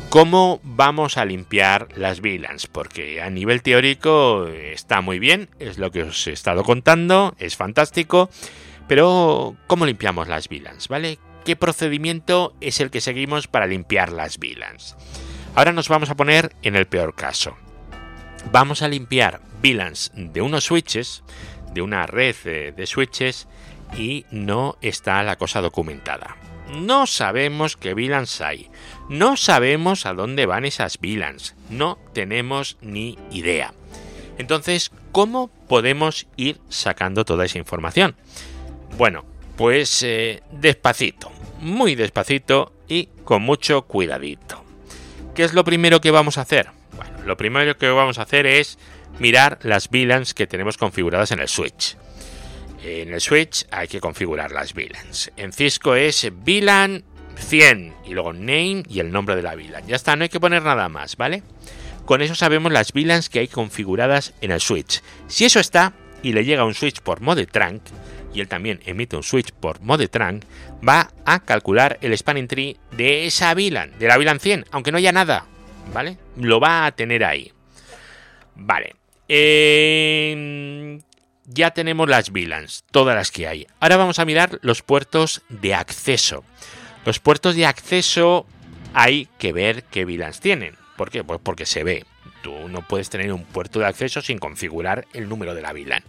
¿cómo 0.10 0.62
vamos 0.64 1.18
a 1.18 1.26
limpiar 1.26 1.90
las 1.98 2.22
VLANs? 2.22 2.68
Porque 2.68 3.22
a 3.22 3.30
nivel 3.30 3.62
teórico 3.62 4.48
está 4.48 5.02
muy 5.02 5.20
bien, 5.20 5.50
es 5.60 5.78
lo 5.78 5.92
que 5.92 6.04
os 6.04 6.26
he 6.28 6.32
estado 6.32 6.64
contando, 6.64 7.36
es 7.38 7.58
fantástico, 7.58 8.30
pero 8.88 9.58
¿cómo 9.68 9.86
limpiamos 9.86 10.30
las 10.30 10.48
VLANs? 10.48 10.88
¿Vale? 10.88 11.20
¿Qué 11.46 11.56
procedimiento 11.56 12.56
es 12.60 12.80
el 12.82 12.92
que 12.92 13.02
seguimos 13.02 13.48
para 13.48 13.68
limpiar 13.68 14.12
las 14.12 14.38
VLANs? 14.40 14.98
Ahora 15.56 15.72
nos 15.72 15.88
vamos 15.88 16.10
a 16.10 16.16
poner 16.16 16.54
en 16.64 16.76
el 16.76 16.88
peor 16.88 17.16
caso 17.16 17.56
vamos 18.52 18.82
a 18.82 18.88
limpiar 18.88 19.42
VLANs 19.62 20.12
de 20.16 20.42
unos 20.42 20.66
switches, 20.66 21.24
de 21.74 21.82
una 21.82 22.06
red 22.06 22.36
de 22.74 22.86
switches, 22.86 23.48
y 23.98 24.26
no 24.32 24.78
está 24.82 25.24
la 25.24 25.36
cosa 25.36 25.62
documentada. 25.62 26.38
No 26.74 27.06
sabemos 27.06 27.78
qué 27.78 27.94
VLANs 27.94 28.42
hay. 28.42 28.70
No 29.10 29.38
sabemos 29.38 30.06
a 30.06 30.14
dónde 30.14 30.46
van 30.46 30.66
esas 30.66 30.98
VLANs. 31.00 31.56
No 31.70 32.00
tenemos 32.14 32.78
ni 32.82 33.18
idea. 33.32 33.74
Entonces, 34.38 34.92
¿cómo 35.12 35.50
podemos 35.68 36.28
ir 36.36 36.60
sacando 36.70 37.24
toda 37.24 37.46
esa 37.46 37.60
información? 37.60 38.16
Bueno, 38.98 39.26
pues 39.58 40.04
eh, 40.04 40.42
despacito, 40.52 41.32
muy 41.60 41.96
despacito 41.96 42.74
y 42.88 43.10
con 43.24 43.42
mucho 43.42 43.84
cuidadito. 43.84 44.64
¿Qué 45.34 45.44
es 45.44 45.54
lo 45.54 45.64
primero 45.64 46.02
que 46.02 46.12
vamos 46.12 46.38
a 46.38 46.42
hacer? 46.42 46.70
lo 47.26 47.38
primero 47.38 47.78
que 47.78 47.90
vamos 47.90 48.20
a 48.20 48.22
hacer 48.22 48.46
es 48.46 48.78
mirar 49.20 49.60
las 49.64 49.90
VLANs 49.90 50.34
que 50.34 50.48
tenemos 50.48 50.78
configuradas 50.78 51.32
en 51.32 51.40
el 51.40 51.48
switch. 51.48 51.98
En 52.84 53.12
el 53.14 53.20
switch 53.20 53.66
hay 53.72 53.88
que 53.88 54.00
configurar 54.00 54.52
las 54.52 54.74
VLANs. 54.74 55.32
En 55.36 55.52
Cisco 55.52 55.96
es 55.96 56.32
VLAN 56.32 57.04
100 57.36 57.94
y 58.06 58.14
luego 58.14 58.32
name 58.32 58.84
y 58.88 59.00
el 59.00 59.12
nombre 59.12 59.36
de 59.36 59.42
la 59.42 59.56
VLAN. 59.56 59.88
Ya 59.88 59.96
está, 59.96 60.16
no 60.16 60.24
hay 60.24 60.30
que 60.30 60.40
poner 60.40 60.62
nada 60.62 60.88
más, 60.88 61.18
¿vale? 61.18 61.42
Con 62.06 62.22
eso 62.22 62.36
sabemos 62.36 62.72
las 62.72 62.94
VLANs 62.94 63.30
que 63.30 63.40
hay 63.40 63.48
configuradas 63.48 64.34
en 64.42 64.52
el 64.52 64.62
switch. 64.62 65.02
Si 65.28 65.46
eso 65.46 65.60
está 65.60 65.94
y 66.22 66.34
le 66.34 66.46
llega 66.46 66.64
un 66.64 66.76
switch 66.76 67.02
por 67.02 67.22
mode 67.22 67.48
trunk 67.48 67.82
y 68.36 68.42
él 68.42 68.48
también 68.48 68.82
emite 68.86 69.16
un 69.16 69.24
switch 69.24 69.52
por 69.52 69.80
mode 69.82 70.08
trunk, 70.10 70.44
va 70.88 71.12
a 71.26 71.40
calcular 71.40 71.98
el 72.02 72.16
spanning 72.18 72.48
tree 72.48 72.78
de 72.92 73.26
esa 73.26 73.54
VLAN, 73.54 73.98
de 73.98 74.08
la 74.08 74.18
VLAN 74.18 74.40
100, 74.40 74.66
aunque 74.72 74.92
no 74.92 74.98
haya 74.98 75.12
nada, 75.12 75.46
¿vale? 75.94 76.18
Lo 76.38 76.60
va 76.60 76.86
a 76.86 76.92
tener 76.92 77.24
ahí. 77.24 77.54
Vale. 78.56 78.96
ya 81.48 81.72
tenemos 81.72 82.10
las 82.10 82.32
VLANs, 82.32 82.84
todas 82.92 83.16
las 83.16 83.32
que 83.32 83.48
hay. 83.48 83.68
Ahora 83.80 83.98
vamos 83.98 84.20
a 84.20 84.26
mirar 84.26 84.60
los 84.62 84.82
puertos 84.82 85.42
de 85.50 85.74
acceso. 85.74 86.44
Los 87.06 87.20
puertos 87.20 87.56
de 87.56 87.66
acceso 87.66 88.46
hay 88.94 89.28
que 89.38 89.54
ver 89.54 89.84
qué 89.84 90.06
VLANs 90.06 90.40
tienen. 90.40 90.76
¿Por 90.98 91.10
qué? 91.10 91.24
Pues 91.24 91.40
porque 91.44 91.66
se 91.66 91.84
ve. 91.84 92.06
Tú 92.42 92.68
no 92.70 92.88
puedes 92.88 93.10
tener 93.10 93.32
un 93.34 93.44
puerto 93.44 93.80
de 93.80 93.86
acceso 93.86 94.22
sin 94.22 94.40
configurar 94.40 95.08
el 95.14 95.28
número 95.30 95.56
de 95.56 95.62
la 95.62 95.74
VLAN. 95.74 96.04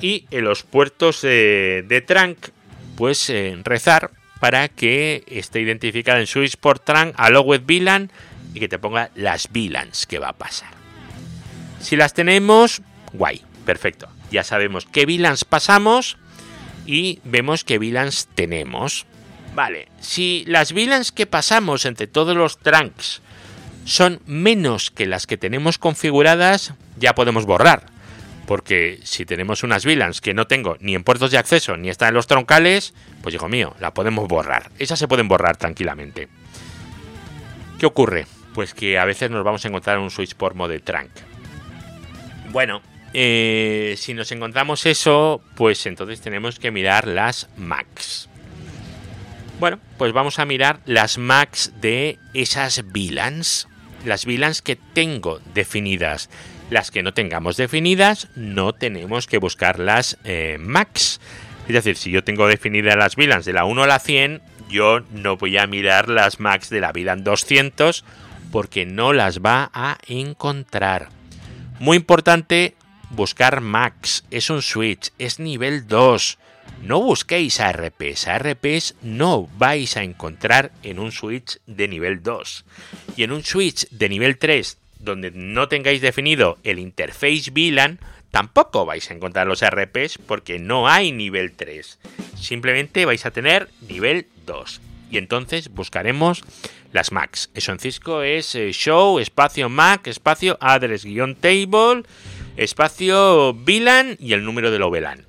Y 0.00 0.26
en 0.30 0.44
los 0.44 0.62
puertos 0.62 1.22
de, 1.22 2.04
trunk, 2.06 2.48
pues 2.96 3.30
eh, 3.30 3.56
rezar 3.64 4.10
para 4.40 4.68
que 4.68 5.22
esté 5.28 5.60
identificada 5.60 6.18
en 6.18 6.26
switch 6.26 6.56
por 6.56 6.80
trunk 6.80 7.14
allow 7.16 7.44
with 7.44 7.62
VLAN 7.64 8.10
y 8.54 8.60
que 8.60 8.68
te 8.68 8.78
ponga 8.78 9.10
las 9.14 9.48
VLANs 9.52 10.06
que 10.06 10.18
va 10.18 10.30
a 10.30 10.32
pasar. 10.32 10.70
Si 11.80 11.96
las 11.96 12.14
tenemos, 12.14 12.82
guay, 13.12 13.42
perfecto. 13.64 14.08
Ya 14.30 14.42
sabemos 14.42 14.86
qué 14.86 15.06
VLANs 15.06 15.44
pasamos 15.44 16.16
y 16.86 17.20
vemos 17.24 17.62
qué 17.62 17.78
VLANs 17.78 18.28
tenemos. 18.34 19.06
Vale, 19.54 19.88
si 20.00 20.44
las 20.46 20.72
VLANs 20.72 21.12
que 21.12 21.26
pasamos 21.26 21.84
entre 21.84 22.06
todos 22.06 22.36
los 22.36 22.58
trunks 22.58 23.20
son 23.84 24.20
menos 24.26 24.90
que 24.90 25.06
las 25.06 25.26
que 25.26 25.36
tenemos 25.36 25.78
configuradas, 25.78 26.74
ya 26.98 27.14
podemos 27.14 27.46
borrar. 27.46 27.91
Porque 28.52 29.00
si 29.02 29.24
tenemos 29.24 29.62
unas 29.62 29.86
VLANs 29.86 30.20
que 30.20 30.34
no 30.34 30.46
tengo 30.46 30.76
ni 30.78 30.94
en 30.94 31.04
puertos 31.04 31.30
de 31.30 31.38
acceso 31.38 31.78
ni 31.78 31.88
están 31.88 32.08
en 32.08 32.14
los 32.14 32.26
troncales, 32.26 32.92
pues 33.22 33.34
hijo 33.34 33.48
mío, 33.48 33.74
la 33.80 33.94
podemos 33.94 34.28
borrar. 34.28 34.70
Esas 34.78 34.98
se 34.98 35.08
pueden 35.08 35.26
borrar 35.26 35.56
tranquilamente. 35.56 36.28
¿Qué 37.78 37.86
ocurre? 37.86 38.26
pues 38.52 38.74
que 38.74 38.98
a 38.98 39.04
veces 39.04 39.30
nos 39.30 39.44
vamos 39.44 39.64
a 39.64 39.68
encontrar 39.68 39.98
un 39.98 40.10
switch 40.10 40.34
por 40.34 40.54
mode 40.54 40.80
trunk. 40.80 41.10
Bueno, 42.50 42.82
eh, 43.14 43.94
si 43.96 44.12
nos 44.14 44.30
encontramos 44.32 44.84
eso, 44.86 45.42
pues 45.54 45.86
entonces 45.86 46.20
tenemos 46.20 46.58
que 46.58 46.70
mirar 46.70 47.08
las 47.08 47.48
Macs. 47.56 48.28
Bueno, 49.58 49.78
pues 49.96 50.12
vamos 50.12 50.38
a 50.38 50.44
mirar 50.44 50.80
las 50.84 51.18
Macs 51.18 51.72
de 51.80 52.18
esas 52.34 52.82
VLANs. 52.84 53.68
Las 54.04 54.26
VLANs 54.26 54.60
que 54.60 54.76
tengo 54.76 55.40
definidas. 55.54 56.28
Las 56.72 56.90
que 56.90 57.02
no 57.02 57.12
tengamos 57.12 57.58
definidas, 57.58 58.28
no 58.34 58.72
tenemos 58.72 59.26
que 59.26 59.36
buscar 59.36 59.78
las 59.78 60.16
eh, 60.24 60.56
Macs. 60.58 61.20
Es 61.68 61.74
decir, 61.74 61.98
si 61.98 62.10
yo 62.10 62.24
tengo 62.24 62.46
definidas 62.46 62.96
las 62.96 63.14
VLANs 63.14 63.44
de 63.44 63.52
la 63.52 63.66
1 63.66 63.82
a 63.82 63.86
la 63.86 63.98
100, 63.98 64.40
yo 64.70 65.00
no 65.10 65.36
voy 65.36 65.58
a 65.58 65.66
mirar 65.66 66.08
las 66.08 66.40
Macs 66.40 66.70
de 66.70 66.80
la 66.80 66.92
VLAN 66.92 67.24
200 67.24 68.06
porque 68.50 68.86
no 68.86 69.12
las 69.12 69.40
va 69.40 69.70
a 69.74 69.98
encontrar. 70.08 71.10
Muy 71.78 71.98
importante, 71.98 72.74
buscar 73.10 73.60
Max. 73.60 74.24
Es 74.30 74.48
un 74.48 74.62
switch, 74.62 75.12
es 75.18 75.40
nivel 75.40 75.86
2. 75.86 76.38
No 76.84 77.02
busquéis 77.02 77.60
ARPs. 77.60 78.28
ARPs 78.28 78.94
no 79.02 79.46
vais 79.58 79.98
a 79.98 80.04
encontrar 80.04 80.72
en 80.82 80.98
un 80.98 81.12
switch 81.12 81.58
de 81.66 81.86
nivel 81.86 82.22
2. 82.22 82.64
Y 83.18 83.24
en 83.24 83.32
un 83.32 83.44
switch 83.44 83.90
de 83.90 84.08
nivel 84.08 84.38
3, 84.38 84.78
donde 85.02 85.30
no 85.32 85.68
tengáis 85.68 86.00
definido 86.00 86.58
el 86.62 86.78
interface 86.78 87.50
VLAN, 87.50 87.98
tampoco 88.30 88.86
vais 88.86 89.10
a 89.10 89.14
encontrar 89.14 89.46
los 89.46 89.64
RPs 89.64 90.18
porque 90.18 90.58
no 90.58 90.88
hay 90.88 91.12
nivel 91.12 91.52
3. 91.52 91.98
Simplemente 92.36 93.04
vais 93.04 93.24
a 93.26 93.30
tener 93.30 93.68
nivel 93.88 94.26
2. 94.46 94.80
Y 95.10 95.18
entonces 95.18 95.68
buscaremos 95.68 96.42
las 96.92 97.12
Macs. 97.12 97.50
Eso 97.54 97.72
en 97.72 97.78
Cisco 97.78 98.22
es 98.22 98.54
eh, 98.54 98.72
show, 98.72 99.18
espacio 99.18 99.68
Mac, 99.68 100.06
espacio 100.06 100.56
address 100.60 101.04
guion 101.04 101.34
table, 101.34 102.04
espacio 102.56 103.54
VLAN 103.54 104.16
y 104.18 104.32
el 104.32 104.44
número 104.44 104.70
del 104.70 104.84
VLAN. 104.84 105.26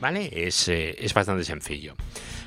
¿Vale? 0.00 0.30
Es, 0.32 0.68
eh, 0.68 0.96
es, 0.98 1.12
bastante 1.12 1.44
sencillo. 1.44 1.94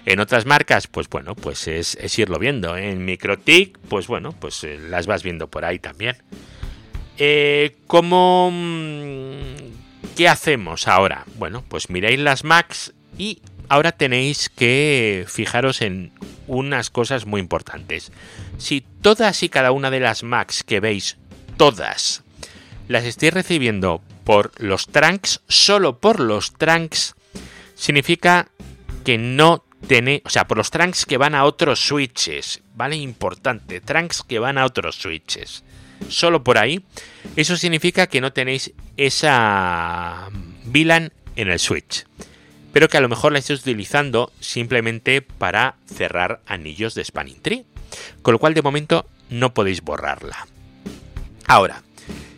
En 0.05 0.20
otras 0.20 0.46
marcas, 0.46 0.88
pues 0.88 1.08
bueno, 1.10 1.36
pues 1.36 1.67
es, 1.67 1.96
irlo 2.17 2.39
viendo. 2.39 2.75
En 2.75 3.05
MikroTik, 3.05 3.77
pues 3.89 4.08
bueno, 4.08 4.31
pues 4.31 4.63
eh, 4.63 4.79
las 4.89 5.05
vas 5.08 5.24
viendo 5.24 5.48
por 5.48 5.65
ahí 5.65 5.79
también. 5.79 6.17
Eh, 7.17 7.77
¿Cómo... 7.88 8.50
Mm, 8.51 9.81
¿Qué 10.15 10.27
hacemos 10.27 10.88
ahora? 10.88 11.25
Bueno, 11.36 11.63
pues 11.67 11.89
miráis 11.89 12.20
las 12.20 12.43
Macs 12.43 12.93
y 13.17 13.41
ahora 13.70 13.91
tenéis 13.91 14.50
que 14.50 15.25
fijaros 15.27 15.81
en 15.81 16.12
unas 16.48 16.89
cosas 16.89 17.25
muy 17.25 17.39
importantes. 17.39 18.12
Si 18.58 18.81
todas 18.81 19.41
y 19.43 19.50
cada 19.50 19.72
una 19.72 19.89
de 19.89 20.01
las 20.01 20.24
Macs 20.24 20.63
que 20.63 20.79
veis, 20.79 21.17
todas, 21.58 22.24
las 22.88 23.05
estáis 23.05 23.34
recibiendo 23.34 24.01
por 24.25 24.51
los 24.62 24.88
trunks, 24.88 25.41
solo 25.48 26.00
por 26.00 26.20
los 26.20 26.53
trunks, 26.53 27.15
significa 27.75 28.50
que 29.05 29.17
no 29.17 29.63
o 30.23 30.29
sea, 30.29 30.47
por 30.47 30.57
los 30.57 30.71
trunks 30.71 31.05
que 31.05 31.17
van 31.17 31.35
a 31.35 31.43
otros 31.43 31.79
switches, 31.79 32.61
¿vale? 32.75 32.95
Importante, 32.95 33.81
trunks 33.81 34.23
que 34.23 34.39
van 34.39 34.57
a 34.57 34.65
otros 34.65 34.95
switches. 34.95 35.63
Solo 36.07 36.43
por 36.43 36.57
ahí, 36.57 36.83
eso 37.35 37.57
significa 37.57 38.07
que 38.07 38.21
no 38.21 38.33
tenéis 38.33 38.73
esa 38.97 40.29
VLAN 40.65 41.11
en 41.35 41.50
el 41.50 41.59
switch 41.59 42.05
pero 42.73 42.88
que 42.88 42.97
a 42.97 43.01
lo 43.01 43.09
mejor 43.09 43.31
la 43.31 43.39
estáis 43.39 43.61
utilizando 43.61 44.31
simplemente 44.39 45.21
para 45.21 45.75
cerrar 45.85 46.41
anillos 46.45 46.95
de 46.95 47.03
Spanning 47.03 47.41
Tree, 47.41 47.65
con 48.21 48.33
lo 48.33 48.39
cual 48.39 48.53
de 48.53 48.61
momento 48.61 49.05
no 49.29 49.53
podéis 49.53 49.81
borrarla. 49.81 50.47
Ahora, 51.47 51.83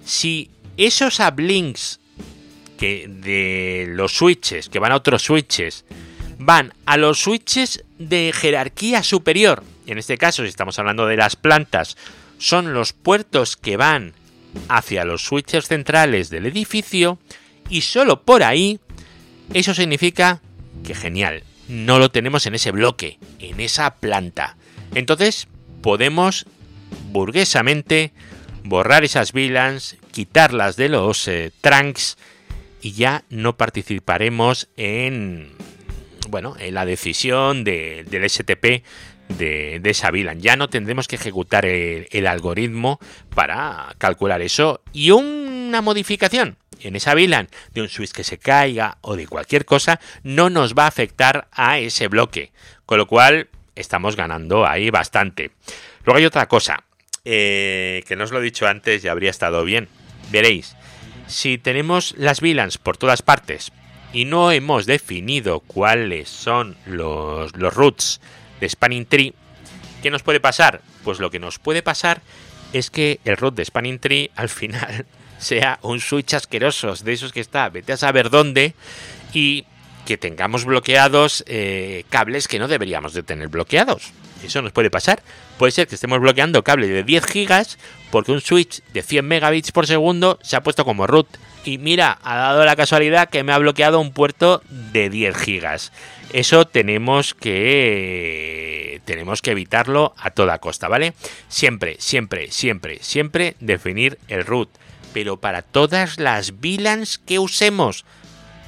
si 0.04 0.50
esos 0.78 1.20
uplinks 1.20 2.00
que 2.78 3.08
de 3.08 3.86
los 3.90 4.14
switches 4.14 4.70
que 4.70 4.80
van 4.80 4.92
a 4.92 4.96
otros 4.96 5.22
switches 5.22 5.86
van 6.46 6.74
a 6.86 6.98
los 6.98 7.20
switches 7.20 7.84
de 8.00 8.32
jerarquía 8.34 9.04
superior, 9.04 9.64
en 9.88 9.98
este 9.98 10.18
caso 10.18 10.44
si 10.44 10.50
estamos 10.50 10.80
hablando 10.80 11.06
de 11.06 11.18
las 11.18 11.36
plantas, 11.36 11.98
son 12.38 12.74
los 12.74 12.94
puertos 12.94 13.58
que 13.58 13.78
van 13.78 14.14
hacia 14.68 15.06
los 15.06 15.24
switches 15.24 15.68
centrales 15.68 16.30
del 16.30 16.46
edificio 16.46 17.20
y 17.70 17.82
solo 17.82 18.24
por 18.24 18.44
ahí 18.44 18.80
eso 19.54 19.74
significa 19.74 20.42
que 20.84 20.96
genial, 20.96 21.44
no 21.68 22.00
lo 22.00 22.12
tenemos 22.12 22.46
en 22.46 22.56
ese 22.56 22.72
bloque, 22.72 23.20
en 23.40 23.60
esa 23.60 23.96
planta. 23.96 24.58
Entonces 24.96 25.48
podemos 25.82 26.46
burguesamente 27.12 28.12
borrar 28.64 29.04
esas 29.04 29.34
VLANs, 29.34 29.98
quitarlas 30.12 30.76
de 30.76 30.90
los 30.90 31.28
eh, 31.28 31.52
trunks 31.62 32.18
y 32.82 32.92
ya 32.92 33.24
no 33.30 33.56
participaremos 33.56 34.68
en 34.78 35.52
bueno, 36.34 36.56
en 36.58 36.74
la 36.74 36.84
decisión 36.84 37.64
del 37.64 38.28
STP 38.28 38.82
de, 39.38 39.80
esa 39.84 40.10
VLAN. 40.10 40.42
Ya 40.42 40.56
no 40.56 40.68
tendremos 40.68 41.08
que 41.08 41.16
ejecutar 41.16 41.64
el 41.64 42.26
algoritmo 42.26 43.00
para 43.36 43.94
calcular 44.00 44.42
eso. 44.42 44.82
Y 44.94 45.12
una 45.12 45.84
modificación 45.84 46.58
en 46.80 46.96
esa 46.96 47.14
VLAN 47.14 47.50
de 47.76 47.82
un 47.84 47.88
switch 47.88 48.14
que 48.14 48.24
se 48.24 48.40
caiga 48.40 48.98
o 49.02 49.16
de 49.16 49.28
cualquier 49.28 49.64
cosa 49.64 50.00
no 50.24 50.50
nos 50.50 50.74
va 50.74 50.86
a 50.86 50.88
afectar 50.88 51.50
a 51.52 51.78
ese 51.78 52.08
bloque. 52.08 52.52
Con 52.88 52.98
lo 52.98 53.06
cual 53.06 53.50
estamos 53.76 54.16
ganando 54.16 54.66
ahí 54.66 54.90
bastante. 54.90 55.52
Luego 56.04 56.18
hay 56.18 56.26
otra 56.26 56.48
cosa, 56.48 56.84
eh, 57.26 58.04
que 58.08 58.16
no 58.16 58.24
os 58.24 58.32
lo 58.32 58.40
he 58.40 58.44
dicho 58.44 58.66
antes 58.66 59.04
y 59.04 59.08
habría 59.08 59.30
estado 59.30 59.64
bien. 59.66 59.88
Veréis, 60.32 60.76
si 61.28 61.60
tenemos 61.60 62.16
las 62.18 62.42
VLANs 62.42 62.80
por 62.80 62.98
todas 62.98 63.22
partes 63.22 63.72
y 64.14 64.26
no 64.26 64.52
hemos 64.52 64.86
definido 64.86 65.60
cuáles 65.60 66.30
son 66.30 66.78
los, 66.86 67.56
los 67.58 67.74
roots 67.74 68.22
de 68.62 68.70
Spanning 68.70 69.06
Tree, 69.06 69.34
¿qué 70.02 70.12
nos 70.12 70.24
puede 70.24 70.40
pasar? 70.40 70.82
Pues 71.04 71.20
lo 71.20 71.32
que 71.32 71.40
nos 71.40 71.60
puede 71.60 71.82
pasar 71.82 72.22
es 72.72 72.90
que 72.90 73.20
el 73.26 73.38
root 73.38 73.56
de 73.56 73.66
Spanning 73.66 74.00
Tree 74.00 74.32
al 74.36 74.50
final 74.50 75.06
sea 75.40 75.80
un 75.82 76.00
switch 76.00 76.34
asqueroso 76.36 76.94
de 76.96 77.14
esos 77.14 77.34
que 77.34 77.42
está, 77.42 77.68
vete 77.70 77.94
a 77.94 77.98
saber 77.98 78.30
dónde, 78.30 78.76
y 79.34 79.66
que 80.06 80.18
tengamos 80.18 80.66
bloqueados 80.66 81.44
eh, 81.48 82.04
cables 82.10 82.48
que 82.48 82.60
no 82.60 82.68
deberíamos 82.68 83.14
de 83.14 83.24
tener 83.24 83.48
bloqueados. 83.48 84.12
Eso 84.44 84.62
nos 84.62 84.72
puede 84.72 84.90
pasar. 84.90 85.22
Puede 85.58 85.72
ser 85.72 85.88
que 85.88 85.96
estemos 85.96 86.20
bloqueando 86.20 86.64
cable 86.64 86.88
de 86.88 87.04
10 87.04 87.26
gigas 87.26 87.78
porque 88.12 88.32
un 88.32 88.42
switch 88.42 88.84
de 88.94 89.02
100 89.02 89.26
megabits 89.26 89.72
por 89.72 89.88
segundo 89.88 90.40
se 90.42 90.56
ha 90.56 90.64
puesto 90.64 90.86
como 90.86 91.08
root. 91.08 91.28
Y 91.66 91.78
mira, 91.78 92.20
ha 92.24 92.36
dado 92.36 92.66
la 92.66 92.76
casualidad 92.76 93.30
que 93.30 93.44
me 93.44 93.54
ha 93.54 93.58
bloqueado 93.58 94.00
un 94.00 94.12
puerto 94.12 94.62
de 94.70 95.10
10 95.10 95.36
gigas. 95.38 95.92
Eso 96.34 96.66
tenemos 96.68 97.34
que 97.34 99.02
tenemos 99.06 99.42
que 99.42 99.52
evitarlo 99.52 100.14
a 100.18 100.32
toda 100.32 100.60
costa, 100.60 100.88
¿vale? 100.88 101.14
Siempre, 101.48 101.98
siempre, 102.00 102.52
siempre, 102.52 103.00
siempre 103.02 103.56
definir 103.60 104.18
el 104.28 104.46
root 104.46 104.70
pero 105.14 105.38
para 105.38 105.62
todas 105.62 106.20
las 106.20 106.60
VLANs 106.60 107.20
que 107.20 107.40
usemos. 107.40 108.04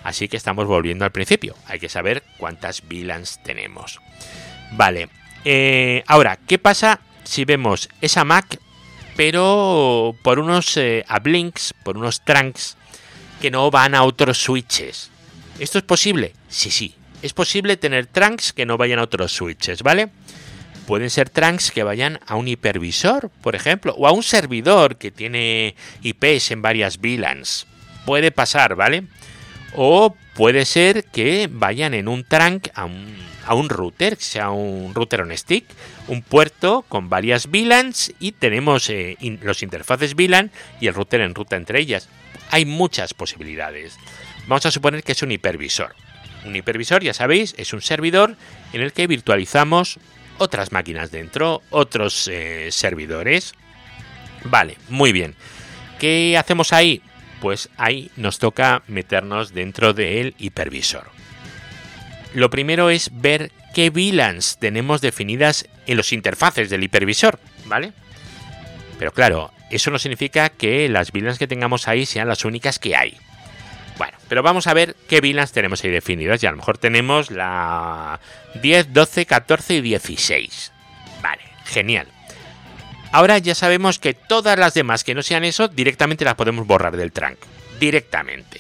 Así 0.04 0.28
que 0.28 0.38
estamos 0.38 0.68
volviendo 0.68 1.04
al 1.04 1.12
principio. 1.12 1.56
Hay 1.66 1.80
que 1.80 1.90
saber 1.90 2.24
cuántas 2.38 2.84
VLANs 2.88 3.42
tenemos. 3.44 4.00
Vale. 4.72 5.10
Eh, 5.48 6.04
ahora, 6.08 6.40
¿qué 6.48 6.58
pasa 6.58 7.00
si 7.24 7.46
vemos 7.46 7.88
esa 8.02 8.26
Mac, 8.26 8.60
pero 9.16 10.16
por 10.24 10.40
unos 10.40 10.76
eh, 10.76 11.06
uplinks, 11.16 11.76
por 11.84 11.98
unos 11.98 12.22
trunks 12.26 12.76
que 13.40 13.52
no 13.52 13.70
van 13.70 13.94
a 13.94 14.04
otros 14.04 14.40
switches? 14.40 15.12
¿Esto 15.60 15.78
es 15.78 15.84
posible? 15.84 16.34
Sí, 16.50 16.72
sí. 16.72 16.96
Es 17.22 17.34
posible 17.34 17.78
tener 17.78 18.08
trunks 18.08 18.54
que 18.54 18.66
no 18.66 18.76
vayan 18.78 19.00
a 19.00 19.04
otros 19.04 19.32
switches, 19.32 19.84
¿vale? 19.84 20.10
Pueden 20.88 21.12
ser 21.12 21.30
trunks 21.30 21.72
que 21.72 21.84
vayan 21.84 22.20
a 22.26 22.36
un 22.36 22.48
hipervisor, 22.48 23.30
por 23.42 23.56
ejemplo, 23.56 23.94
o 23.98 24.08
a 24.08 24.12
un 24.12 24.24
servidor 24.24 24.98
que 24.98 25.12
tiene 25.12 25.76
IPs 26.02 26.52
en 26.52 26.62
varias 26.64 27.00
VLANs. 27.00 27.68
Puede 28.06 28.32
pasar, 28.32 28.76
¿vale? 28.76 29.04
O 29.76 30.16
puede 30.34 30.66
ser 30.66 31.06
que 31.06 31.50
vayan 31.52 31.94
en 31.94 32.08
un 32.08 32.24
trunk 32.24 32.68
a 32.76 32.86
un, 32.86 33.16
a 33.46 33.54
un 33.54 33.70
router, 33.70 34.18
que 34.18 34.24
sea 34.24 34.50
un 34.50 34.94
router 34.94 35.22
on 35.22 35.36
stick, 35.38 35.66
un 36.08 36.22
puerto 36.22 36.84
con 36.88 37.10
varias 37.10 37.48
VLANs 37.48 38.14
y 38.20 38.34
tenemos 38.34 38.90
eh, 38.90 39.18
los 39.42 39.64
interfaces 39.64 40.16
VLAN 40.16 40.52
y 40.82 40.88
el 40.88 40.94
router 40.94 41.22
en 41.22 41.36
ruta 41.36 41.56
entre 41.56 41.80
ellas. 41.80 42.10
Hay 42.52 42.66
muchas 42.66 43.14
posibilidades. 43.14 43.98
Vamos 44.48 44.66
a 44.66 44.72
suponer 44.72 45.04
que 45.04 45.14
es 45.14 45.22
un 45.22 45.32
hipervisor. 45.32 45.96
Un 46.46 46.56
hipervisor, 46.56 47.04
ya 47.04 47.14
sabéis, 47.14 47.56
es 47.58 47.74
un 47.74 47.82
servidor 47.82 48.36
en 48.74 48.82
el 48.82 48.94
que 48.94 49.08
virtualizamos 49.08 50.00
otras 50.38 50.72
máquinas 50.72 51.12
dentro, 51.12 51.62
otros 51.70 52.28
eh, 52.28 52.70
servidores. 52.72 53.54
Vale, 54.44 54.78
muy 54.90 55.12
bien. 55.12 55.36
¿Qué 56.00 56.38
hacemos 56.38 56.74
ahí? 56.74 57.02
Pues 57.42 57.70
ahí 57.78 58.12
nos 58.16 58.38
toca 58.38 58.84
meternos 58.88 59.54
dentro 59.54 59.94
del 59.94 60.36
hipervisor. 60.38 61.15
Lo 62.36 62.50
primero 62.50 62.90
es 62.90 63.12
ver 63.14 63.54
qué 63.74 63.90
VLANs 63.90 64.58
tenemos 64.60 65.00
definidas 65.00 65.70
en 65.88 65.96
los 65.96 66.12
interfaces 66.12 66.70
del 66.70 66.84
hipervisor, 66.84 67.40
¿vale? 67.64 67.94
Pero 69.00 69.14
claro, 69.14 69.54
eso 69.72 69.90
no 69.90 69.98
significa 69.98 70.50
que 70.50 70.90
las 70.90 71.14
VLANs 71.14 71.40
que 71.40 71.48
tengamos 71.48 71.88
ahí 71.88 72.06
sean 72.06 72.28
las 72.28 72.44
únicas 72.44 72.78
que 72.78 72.94
hay. 72.94 73.18
Bueno, 73.98 74.18
pero 74.28 74.44
vamos 74.44 74.68
a 74.68 74.74
ver 74.74 74.98
qué 75.08 75.22
VLANs 75.22 75.54
tenemos 75.54 75.82
ahí 75.82 75.92
definidas. 75.92 76.44
Y 76.44 76.48
a 76.48 76.52
lo 76.52 76.58
mejor 76.58 76.78
tenemos 76.78 77.32
la 77.32 78.20
10, 78.62 78.92
12, 78.92 79.26
14 79.26 79.76
y 79.76 79.82
16. 79.82 80.74
Vale, 81.24 81.44
genial. 81.64 82.08
Ahora 83.14 83.38
ya 83.38 83.56
sabemos 83.56 83.98
que 83.98 84.14
todas 84.14 84.60
las 84.60 84.74
demás 84.74 85.06
que 85.06 85.16
no 85.16 85.24
sean 85.24 85.46
eso, 85.46 85.70
directamente 85.70 86.26
las 86.26 86.36
podemos 86.36 86.68
borrar 86.68 86.98
del 86.98 87.14
trunk. 87.14 87.38
Directamente. 87.80 88.60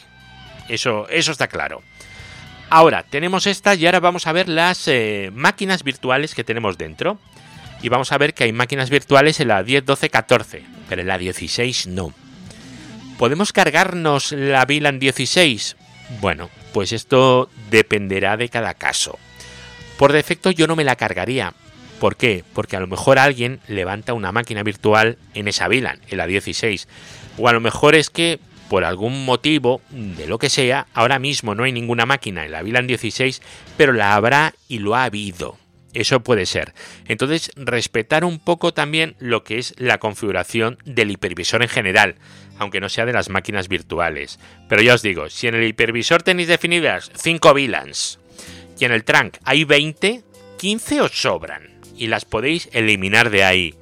Eso, 0.69 1.09
eso 1.09 1.33
está 1.33 1.49
claro. 1.49 1.83
Ahora, 2.69 3.04
tenemos 3.04 3.47
estas 3.47 3.78
y 3.78 3.86
ahora 3.86 3.99
vamos 3.99 4.28
a 4.28 4.32
ver 4.32 4.49
las 4.49 4.88
eh, 4.88 5.30
máquinas 5.34 5.84
virtuales 5.84 6.34
que 6.34 6.43
tenemos 6.43 6.78
dentro. 6.78 7.19
Y 7.82 7.89
vamos 7.89 8.12
a 8.12 8.17
ver 8.17 8.34
que 8.34 8.45
hay 8.45 8.51
máquinas 8.51 8.89
virtuales 8.89 9.39
en 9.39 9.49
la 9.49 9.62
10, 9.62 9.86
12, 9.86 10.10
14, 10.10 10.63
pero 10.89 11.01
en 11.01 11.08
la 11.08 11.17
16 11.17 11.88
no. 11.88 12.13
¿Podemos 13.19 13.54
cargarnos 13.54 14.32
la 14.32 14.65
VLAN 14.65 14.99
16? 14.99 15.75
Bueno, 16.19 16.49
pues 16.73 16.91
esto 16.91 17.49
dependerá 17.69 18.38
de 18.38 18.49
cada 18.49 18.73
caso. 18.73 19.19
Por 19.97 20.12
defecto 20.12 20.51
yo 20.51 20.67
no 20.67 20.75
me 20.75 20.84
la 20.84 20.95
cargaría. 20.95 21.54
¿Por 21.99 22.17
qué? 22.17 22.43
Porque 22.54 22.75
a 22.75 22.80
lo 22.80 22.88
mejor 22.88 23.19
alguien 23.19 23.62
levanta 23.67 24.13
una 24.13 24.32
máquina 24.32 24.63
virtual 24.63 25.17
en 25.34 25.47
esa 25.47 25.67
VLAN, 25.67 26.01
en 26.10 26.17
la 26.17 26.28
16. 26.28 26.88
O 27.38 27.47
a 27.47 27.54
lo 27.54 27.62
mejor 27.62 27.95
es 27.95 28.10
que 28.10 28.39
por 28.69 28.84
algún 28.84 29.25
motivo, 29.25 29.82
de 29.89 30.28
lo 30.28 30.39
que 30.39 30.49
sea, 30.49 30.88
ahora 30.93 31.19
mismo 31.19 31.56
no 31.56 31.63
hay 31.63 31.71
ninguna 31.71 32.06
máquina 32.06 32.45
en 32.45 32.51
la 32.51 32.62
VLAN 32.62 32.88
16, 32.88 33.41
pero 33.78 33.93
la 33.93 34.15
habrá 34.15 34.54
y 34.67 34.80
lo 34.80 34.95
ha 34.95 35.04
habido. 35.06 35.58
Eso 35.93 36.19
puede 36.19 36.45
ser. 36.45 36.73
Entonces, 37.08 37.51
respetar 37.56 38.25
un 38.25 38.39
poco 38.39 38.73
también 38.73 39.15
lo 39.19 39.43
que 39.43 39.58
es 39.58 39.73
la 39.78 39.97
configuración 39.97 40.78
del 40.84 41.10
hipervisor 41.10 41.62
en 41.62 41.69
general, 41.69 42.15
aunque 42.60 42.82
no 42.82 42.89
sea 42.89 43.06
de 43.06 43.13
las 43.13 43.30
máquinas 43.30 43.69
virtuales. 43.69 44.39
Pero 44.67 44.82
ya 44.82 44.93
os 44.93 45.01
digo, 45.01 45.30
si 45.30 45.47
en 45.47 45.56
el 45.56 45.63
hipervisor 45.63 46.21
tenéis 46.21 46.49
definidas 46.49 47.12
5 47.15 47.54
VLANs 47.54 48.19
y 48.78 48.84
en 48.84 48.91
el 48.91 49.06
trunk 49.06 49.38
hay 49.45 49.63
20, 49.63 50.23
15 50.58 51.01
os 51.01 51.12
sobran 51.21 51.80
y 51.97 52.08
las 52.08 52.25
podéis 52.25 52.69
eliminar 52.73 53.30
de 53.30 53.43
ahí. 53.45 53.75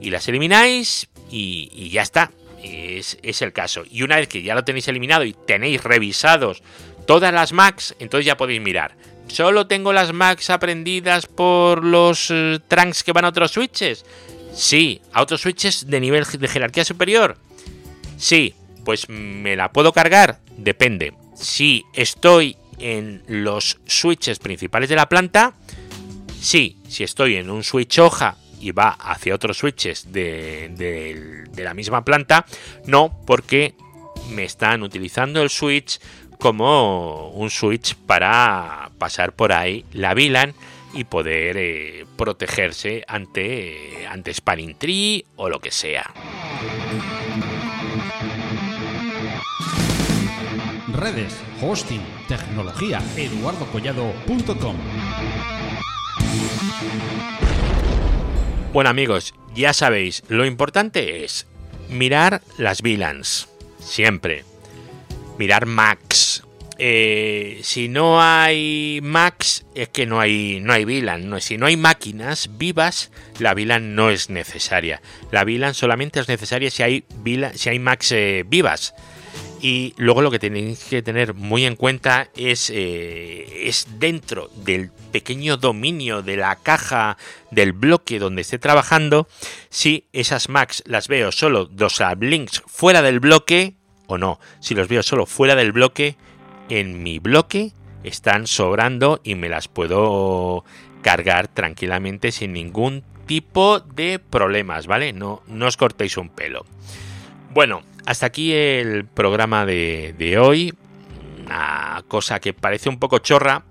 Y 0.00 0.08
las 0.08 0.26
elimináis 0.28 1.08
y, 1.30 1.90
ya 1.90 2.02
está. 2.02 2.30
Es, 2.62 3.42
el 3.42 3.52
caso. 3.52 3.82
Y 3.90 4.02
una 4.02 4.16
vez 4.16 4.28
que 4.28 4.42
ya 4.42 4.54
lo 4.54 4.64
tenéis 4.64 4.88
eliminado 4.88 5.24
y 5.24 5.32
tenéis 5.32 5.82
revisados 5.82 6.62
todas 7.06 7.32
las 7.32 7.52
Macs, 7.52 7.94
entonces 7.98 8.26
ya 8.26 8.36
podéis 8.36 8.60
mirar. 8.60 8.96
¿Solo 9.28 9.66
tengo 9.66 9.92
las 9.92 10.12
Macs 10.12 10.50
aprendidas 10.50 11.26
por 11.26 11.84
los 11.84 12.30
eh, 12.30 12.58
trunks 12.68 13.02
que 13.02 13.12
van 13.12 13.24
a 13.24 13.28
otros 13.28 13.52
switches? 13.52 14.04
Sí. 14.54 15.00
¿A 15.12 15.22
otros 15.22 15.40
switches 15.40 15.86
de 15.88 16.00
nivel 16.00 16.24
de 16.24 16.48
jerarquía 16.48 16.84
superior? 16.84 17.36
Sí. 18.16 18.54
Pues 18.84 19.08
me 19.08 19.56
la 19.56 19.72
puedo 19.72 19.92
cargar. 19.92 20.40
Depende. 20.56 21.14
Si 21.34 21.84
estoy 21.94 22.56
en 22.78 23.22
los 23.26 23.78
switches 23.86 24.38
principales 24.38 24.88
de 24.88 24.96
la 24.96 25.08
planta, 25.08 25.54
Sí, 26.42 26.76
si 26.88 27.04
estoy 27.04 27.36
en 27.36 27.50
un 27.50 27.62
switch 27.62 28.00
hoja 28.00 28.36
y 28.62 28.70
va 28.70 28.90
hacia 28.90 29.34
otros 29.34 29.58
switches 29.58 30.12
de, 30.12 31.44
la 31.56 31.74
misma 31.74 32.04
planta, 32.04 32.46
no, 32.86 33.20
porque 33.26 33.74
me 34.30 34.44
están 34.44 34.82
utilizando 34.82 35.42
el 35.42 35.50
switch 35.50 36.00
como 36.38 37.28
un 37.30 37.50
switch 37.50 37.96
para 37.96 38.90
pasar 38.98 39.32
por 39.32 39.52
ahí 39.52 39.84
la 39.92 40.14
VLAN 40.14 40.54
y 40.94 41.04
poder 41.04 41.56
eh, 41.58 42.06
protegerse 42.16 43.04
ante, 43.08 44.06
ante 44.06 44.32
Spanning 44.32 44.76
Tree 44.76 45.24
o 45.36 45.48
lo 45.48 45.60
que 45.60 45.70
sea. 45.70 46.12
Redes, 50.92 51.40
hosting, 51.60 52.02
tecnología, 52.28 53.02
eduardocollado.com 53.16 54.76
bueno 58.72 58.90
amigos, 58.90 59.34
ya 59.54 59.72
sabéis, 59.72 60.22
lo 60.28 60.46
importante 60.46 61.24
es 61.24 61.46
mirar 61.88 62.42
las 62.58 62.82
VLANs, 62.82 63.48
siempre. 63.78 64.44
Mirar 65.38 65.66
Max. 65.66 66.42
Eh, 66.78 67.60
si 67.62 67.88
no 67.88 68.20
hay 68.20 69.00
Max, 69.02 69.64
es 69.74 69.88
que 69.88 70.06
no 70.06 70.20
hay, 70.20 70.58
no 70.60 70.72
hay 70.72 70.84
VLAN. 70.84 71.40
Si 71.40 71.56
no 71.58 71.66
hay 71.66 71.76
máquinas 71.76 72.58
vivas, 72.58 73.10
la 73.38 73.54
VLAN 73.54 73.94
no 73.94 74.10
es 74.10 74.30
necesaria. 74.30 75.00
La 75.30 75.44
VLAN 75.44 75.74
solamente 75.74 76.18
es 76.18 76.28
necesaria 76.28 76.70
si 76.70 76.82
hay, 76.82 77.04
si 77.54 77.68
hay 77.68 77.78
Max 77.78 78.12
eh, 78.12 78.44
vivas. 78.46 78.94
Y 79.62 79.94
luego 79.96 80.22
lo 80.22 80.32
que 80.32 80.40
tenéis 80.40 80.82
que 80.90 81.02
tener 81.02 81.34
muy 81.34 81.64
en 81.64 81.76
cuenta 81.76 82.28
es, 82.36 82.68
eh, 82.68 83.68
es 83.68 83.86
dentro 84.00 84.50
del 84.56 84.90
pequeño 85.12 85.56
dominio 85.56 86.20
de 86.20 86.36
la 86.36 86.56
caja 86.56 87.16
del 87.52 87.72
bloque 87.72 88.18
donde 88.18 88.42
esté 88.42 88.58
trabajando, 88.58 89.28
si 89.70 90.08
esas 90.12 90.48
Macs 90.48 90.82
las 90.84 91.06
veo 91.06 91.30
solo 91.30 91.66
dos 91.66 92.02
links 92.18 92.60
fuera 92.66 93.02
del 93.02 93.20
bloque 93.20 93.76
o 94.08 94.18
no. 94.18 94.40
Si 94.58 94.74
los 94.74 94.88
veo 94.88 95.04
solo 95.04 95.26
fuera 95.26 95.54
del 95.54 95.70
bloque, 95.70 96.16
en 96.68 97.04
mi 97.04 97.20
bloque 97.20 97.70
están 98.02 98.48
sobrando 98.48 99.20
y 99.22 99.36
me 99.36 99.48
las 99.48 99.68
puedo 99.68 100.64
cargar 101.02 101.46
tranquilamente 101.46 102.32
sin 102.32 102.52
ningún 102.52 103.04
tipo 103.26 103.78
de 103.78 104.18
problemas, 104.18 104.88
¿vale? 104.88 105.12
No, 105.12 105.42
no 105.46 105.66
os 105.68 105.76
cortéis 105.76 106.16
un 106.16 106.30
pelo. 106.30 106.66
Bueno, 107.50 107.82
hasta 108.06 108.26
aquí 108.26 108.52
el 108.52 109.04
programa 109.04 109.66
de, 109.66 110.38
hoy. 110.40 110.74
Una 111.44 112.02
cosa 112.08 112.40
que 112.40 112.54
parece 112.54 112.88
un 112.88 112.98
poco 112.98 113.18
chorra, 113.18 113.64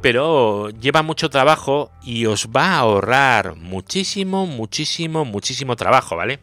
pero 0.00 0.70
lleva 0.70 1.02
mucho 1.02 1.30
trabajo 1.30 1.90
y 2.02 2.26
os 2.26 2.48
va 2.54 2.72
a 2.72 2.78
ahorrar 2.78 3.56
muchísimo, 3.56 4.46
muchísimo, 4.46 5.24
muchísimo 5.24 5.76
trabajo, 5.76 6.16
¿vale? 6.16 6.40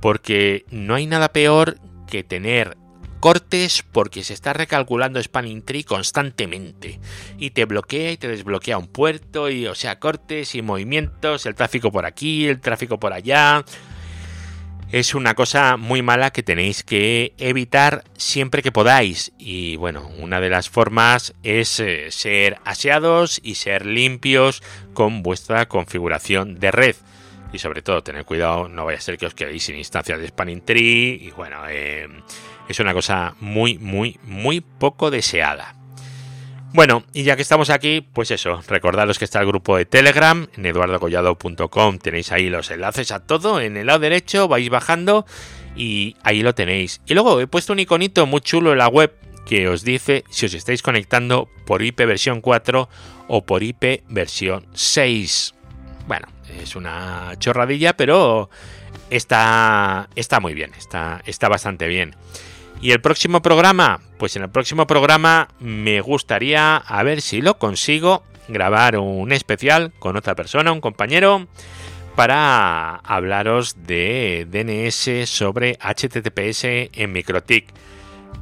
Porque 0.00 0.64
no 0.70 0.94
hay 0.94 1.06
nada 1.06 1.32
peor 1.32 1.78
que 2.06 2.22
tener 2.22 2.76
cortes 3.22 3.84
porque 3.92 4.24
se 4.24 4.34
está 4.34 4.52
recalculando 4.52 5.22
Spanning 5.22 5.62
Tree 5.62 5.84
constantemente 5.84 6.98
y 7.38 7.50
te 7.50 7.66
bloquea 7.66 8.10
y 8.10 8.16
te 8.16 8.26
desbloquea 8.26 8.78
un 8.78 8.88
puerto 8.88 9.48
y 9.48 9.68
o 9.68 9.76
sea 9.76 10.00
cortes 10.00 10.56
y 10.56 10.60
movimientos, 10.60 11.46
el 11.46 11.54
tráfico 11.54 11.92
por 11.92 12.04
aquí, 12.04 12.48
el 12.48 12.60
tráfico 12.60 12.98
por 12.98 13.12
allá, 13.12 13.64
es 14.92 15.14
una 15.14 15.34
cosa 15.34 15.78
muy 15.78 16.02
mala 16.02 16.32
que 16.32 16.42
tenéis 16.42 16.82
que 16.82 17.32
evitar 17.38 18.04
siempre 18.18 18.62
que 18.62 18.72
podáis. 18.72 19.32
Y 19.38 19.76
bueno, 19.76 20.10
una 20.18 20.38
de 20.38 20.50
las 20.50 20.68
formas 20.68 21.32
es 21.42 21.80
eh, 21.80 22.10
ser 22.10 22.58
aseados 22.66 23.40
y 23.42 23.54
ser 23.54 23.86
limpios 23.86 24.62
con 24.92 25.22
vuestra 25.22 25.66
configuración 25.66 26.60
de 26.60 26.70
red. 26.70 26.96
Y 27.54 27.58
sobre 27.58 27.80
todo, 27.80 28.02
tener 28.02 28.26
cuidado, 28.26 28.68
no 28.68 28.84
vaya 28.84 28.98
a 28.98 29.00
ser 29.00 29.16
que 29.16 29.26
os 29.26 29.34
quedéis 29.34 29.64
sin 29.64 29.76
instancias 29.76 30.20
de 30.20 30.28
Spanning 30.28 30.60
Tree. 30.60 31.18
Y 31.22 31.30
bueno, 31.30 31.62
eh, 31.70 32.06
es 32.68 32.78
una 32.78 32.92
cosa 32.92 33.34
muy, 33.40 33.78
muy, 33.78 34.20
muy 34.24 34.60
poco 34.60 35.10
deseada. 35.10 35.74
Bueno, 36.74 37.04
y 37.12 37.24
ya 37.24 37.36
que 37.36 37.42
estamos 37.42 37.68
aquí, 37.68 38.00
pues 38.00 38.30
eso, 38.30 38.62
recordaros 38.66 39.18
que 39.18 39.26
está 39.26 39.40
el 39.40 39.46
grupo 39.46 39.76
de 39.76 39.84
Telegram, 39.84 40.48
en 40.56 40.64
eduardocollado.com 40.64 41.98
tenéis 41.98 42.32
ahí 42.32 42.48
los 42.48 42.70
enlaces 42.70 43.12
a 43.12 43.20
todo, 43.20 43.60
en 43.60 43.76
el 43.76 43.86
lado 43.88 43.98
derecho 43.98 44.48
vais 44.48 44.70
bajando 44.70 45.26
y 45.76 46.16
ahí 46.22 46.42
lo 46.42 46.54
tenéis. 46.54 47.02
Y 47.04 47.12
luego 47.12 47.38
he 47.40 47.46
puesto 47.46 47.74
un 47.74 47.78
iconito 47.78 48.24
muy 48.24 48.40
chulo 48.40 48.72
en 48.72 48.78
la 48.78 48.88
web 48.88 49.12
que 49.44 49.68
os 49.68 49.84
dice 49.84 50.24
si 50.30 50.46
os 50.46 50.54
estáis 50.54 50.80
conectando 50.80 51.50
por 51.66 51.82
IP 51.82 51.98
versión 52.06 52.40
4 52.40 52.88
o 53.28 53.44
por 53.44 53.62
IP 53.62 54.02
versión 54.08 54.66
6. 54.72 55.54
Bueno, 56.06 56.26
es 56.62 56.74
una 56.74 57.32
chorradilla, 57.38 57.98
pero 57.98 58.48
está, 59.10 60.08
está 60.14 60.40
muy 60.40 60.54
bien, 60.54 60.72
está, 60.78 61.20
está 61.26 61.50
bastante 61.50 61.86
bien. 61.86 62.16
¿Y 62.82 62.90
el 62.90 63.00
próximo 63.00 63.42
programa? 63.42 64.00
Pues 64.18 64.34
en 64.34 64.42
el 64.42 64.50
próximo 64.50 64.88
programa 64.88 65.46
me 65.60 66.00
gustaría, 66.00 66.76
a 66.76 67.02
ver 67.04 67.20
si 67.22 67.40
lo 67.40 67.56
consigo, 67.56 68.24
grabar 68.48 68.98
un 68.98 69.30
especial 69.30 69.92
con 70.00 70.16
otra 70.16 70.34
persona, 70.34 70.72
un 70.72 70.80
compañero, 70.80 71.46
para 72.16 72.96
hablaros 72.96 73.86
de 73.86 74.48
DNS 74.50 75.28
sobre 75.30 75.78
HTTPS 75.78 76.64
en 76.92 77.12
MikroTik, 77.12 77.68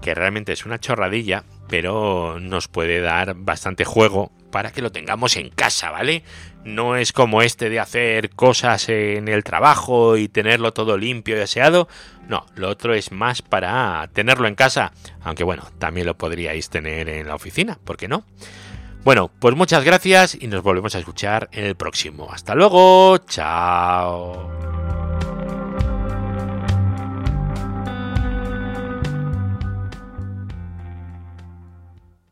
que 0.00 0.14
realmente 0.14 0.55
es 0.55 0.64
una 0.64 0.81
chorradilla, 0.81 1.44
pero 1.70 2.38
nos 2.40 2.68
puede 2.68 3.00
dar 3.00 3.35
bastante 3.37 3.85
juego 3.85 4.33
para 4.50 4.72
que 4.72 4.83
lo 4.83 4.90
tengamos 4.90 5.37
en 5.37 5.48
casa, 5.50 5.90
¿vale? 5.92 6.24
No 6.64 6.96
es 6.96 7.12
como 7.12 7.40
este 7.40 7.70
de 7.70 7.78
hacer 7.78 8.30
cosas 8.30 8.88
en 8.88 9.28
el 9.28 9.44
trabajo 9.44 10.16
y 10.16 10.28
tenerlo 10.28 10.72
todo 10.72 10.98
limpio 10.98 11.38
y 11.38 11.40
aseado. 11.40 11.88
No, 12.28 12.44
lo 12.56 12.68
otro 12.68 12.92
es 12.92 13.12
más 13.12 13.40
para 13.40 14.11
tenerlo 14.12 14.48
en 14.48 14.56
casa. 14.56 14.92
Aunque 15.22 15.44
bueno, 15.44 15.62
también 15.78 16.06
lo 16.06 16.18
podríais 16.18 16.68
tener 16.68 17.09
en 17.09 17.28
la 17.28 17.37
oficina, 17.37 17.78
¿por 17.85 17.96
qué 17.96 18.09
no? 18.09 18.24
Bueno, 19.04 19.30
pues 19.38 19.54
muchas 19.54 19.85
gracias 19.85 20.37
y 20.38 20.48
nos 20.48 20.62
volvemos 20.62 20.94
a 20.94 20.98
escuchar 20.98 21.48
en 21.52 21.64
el 21.64 21.76
próximo. 21.76 22.28
Hasta 22.30 22.54
luego, 22.54 23.16
chao. 23.18 24.99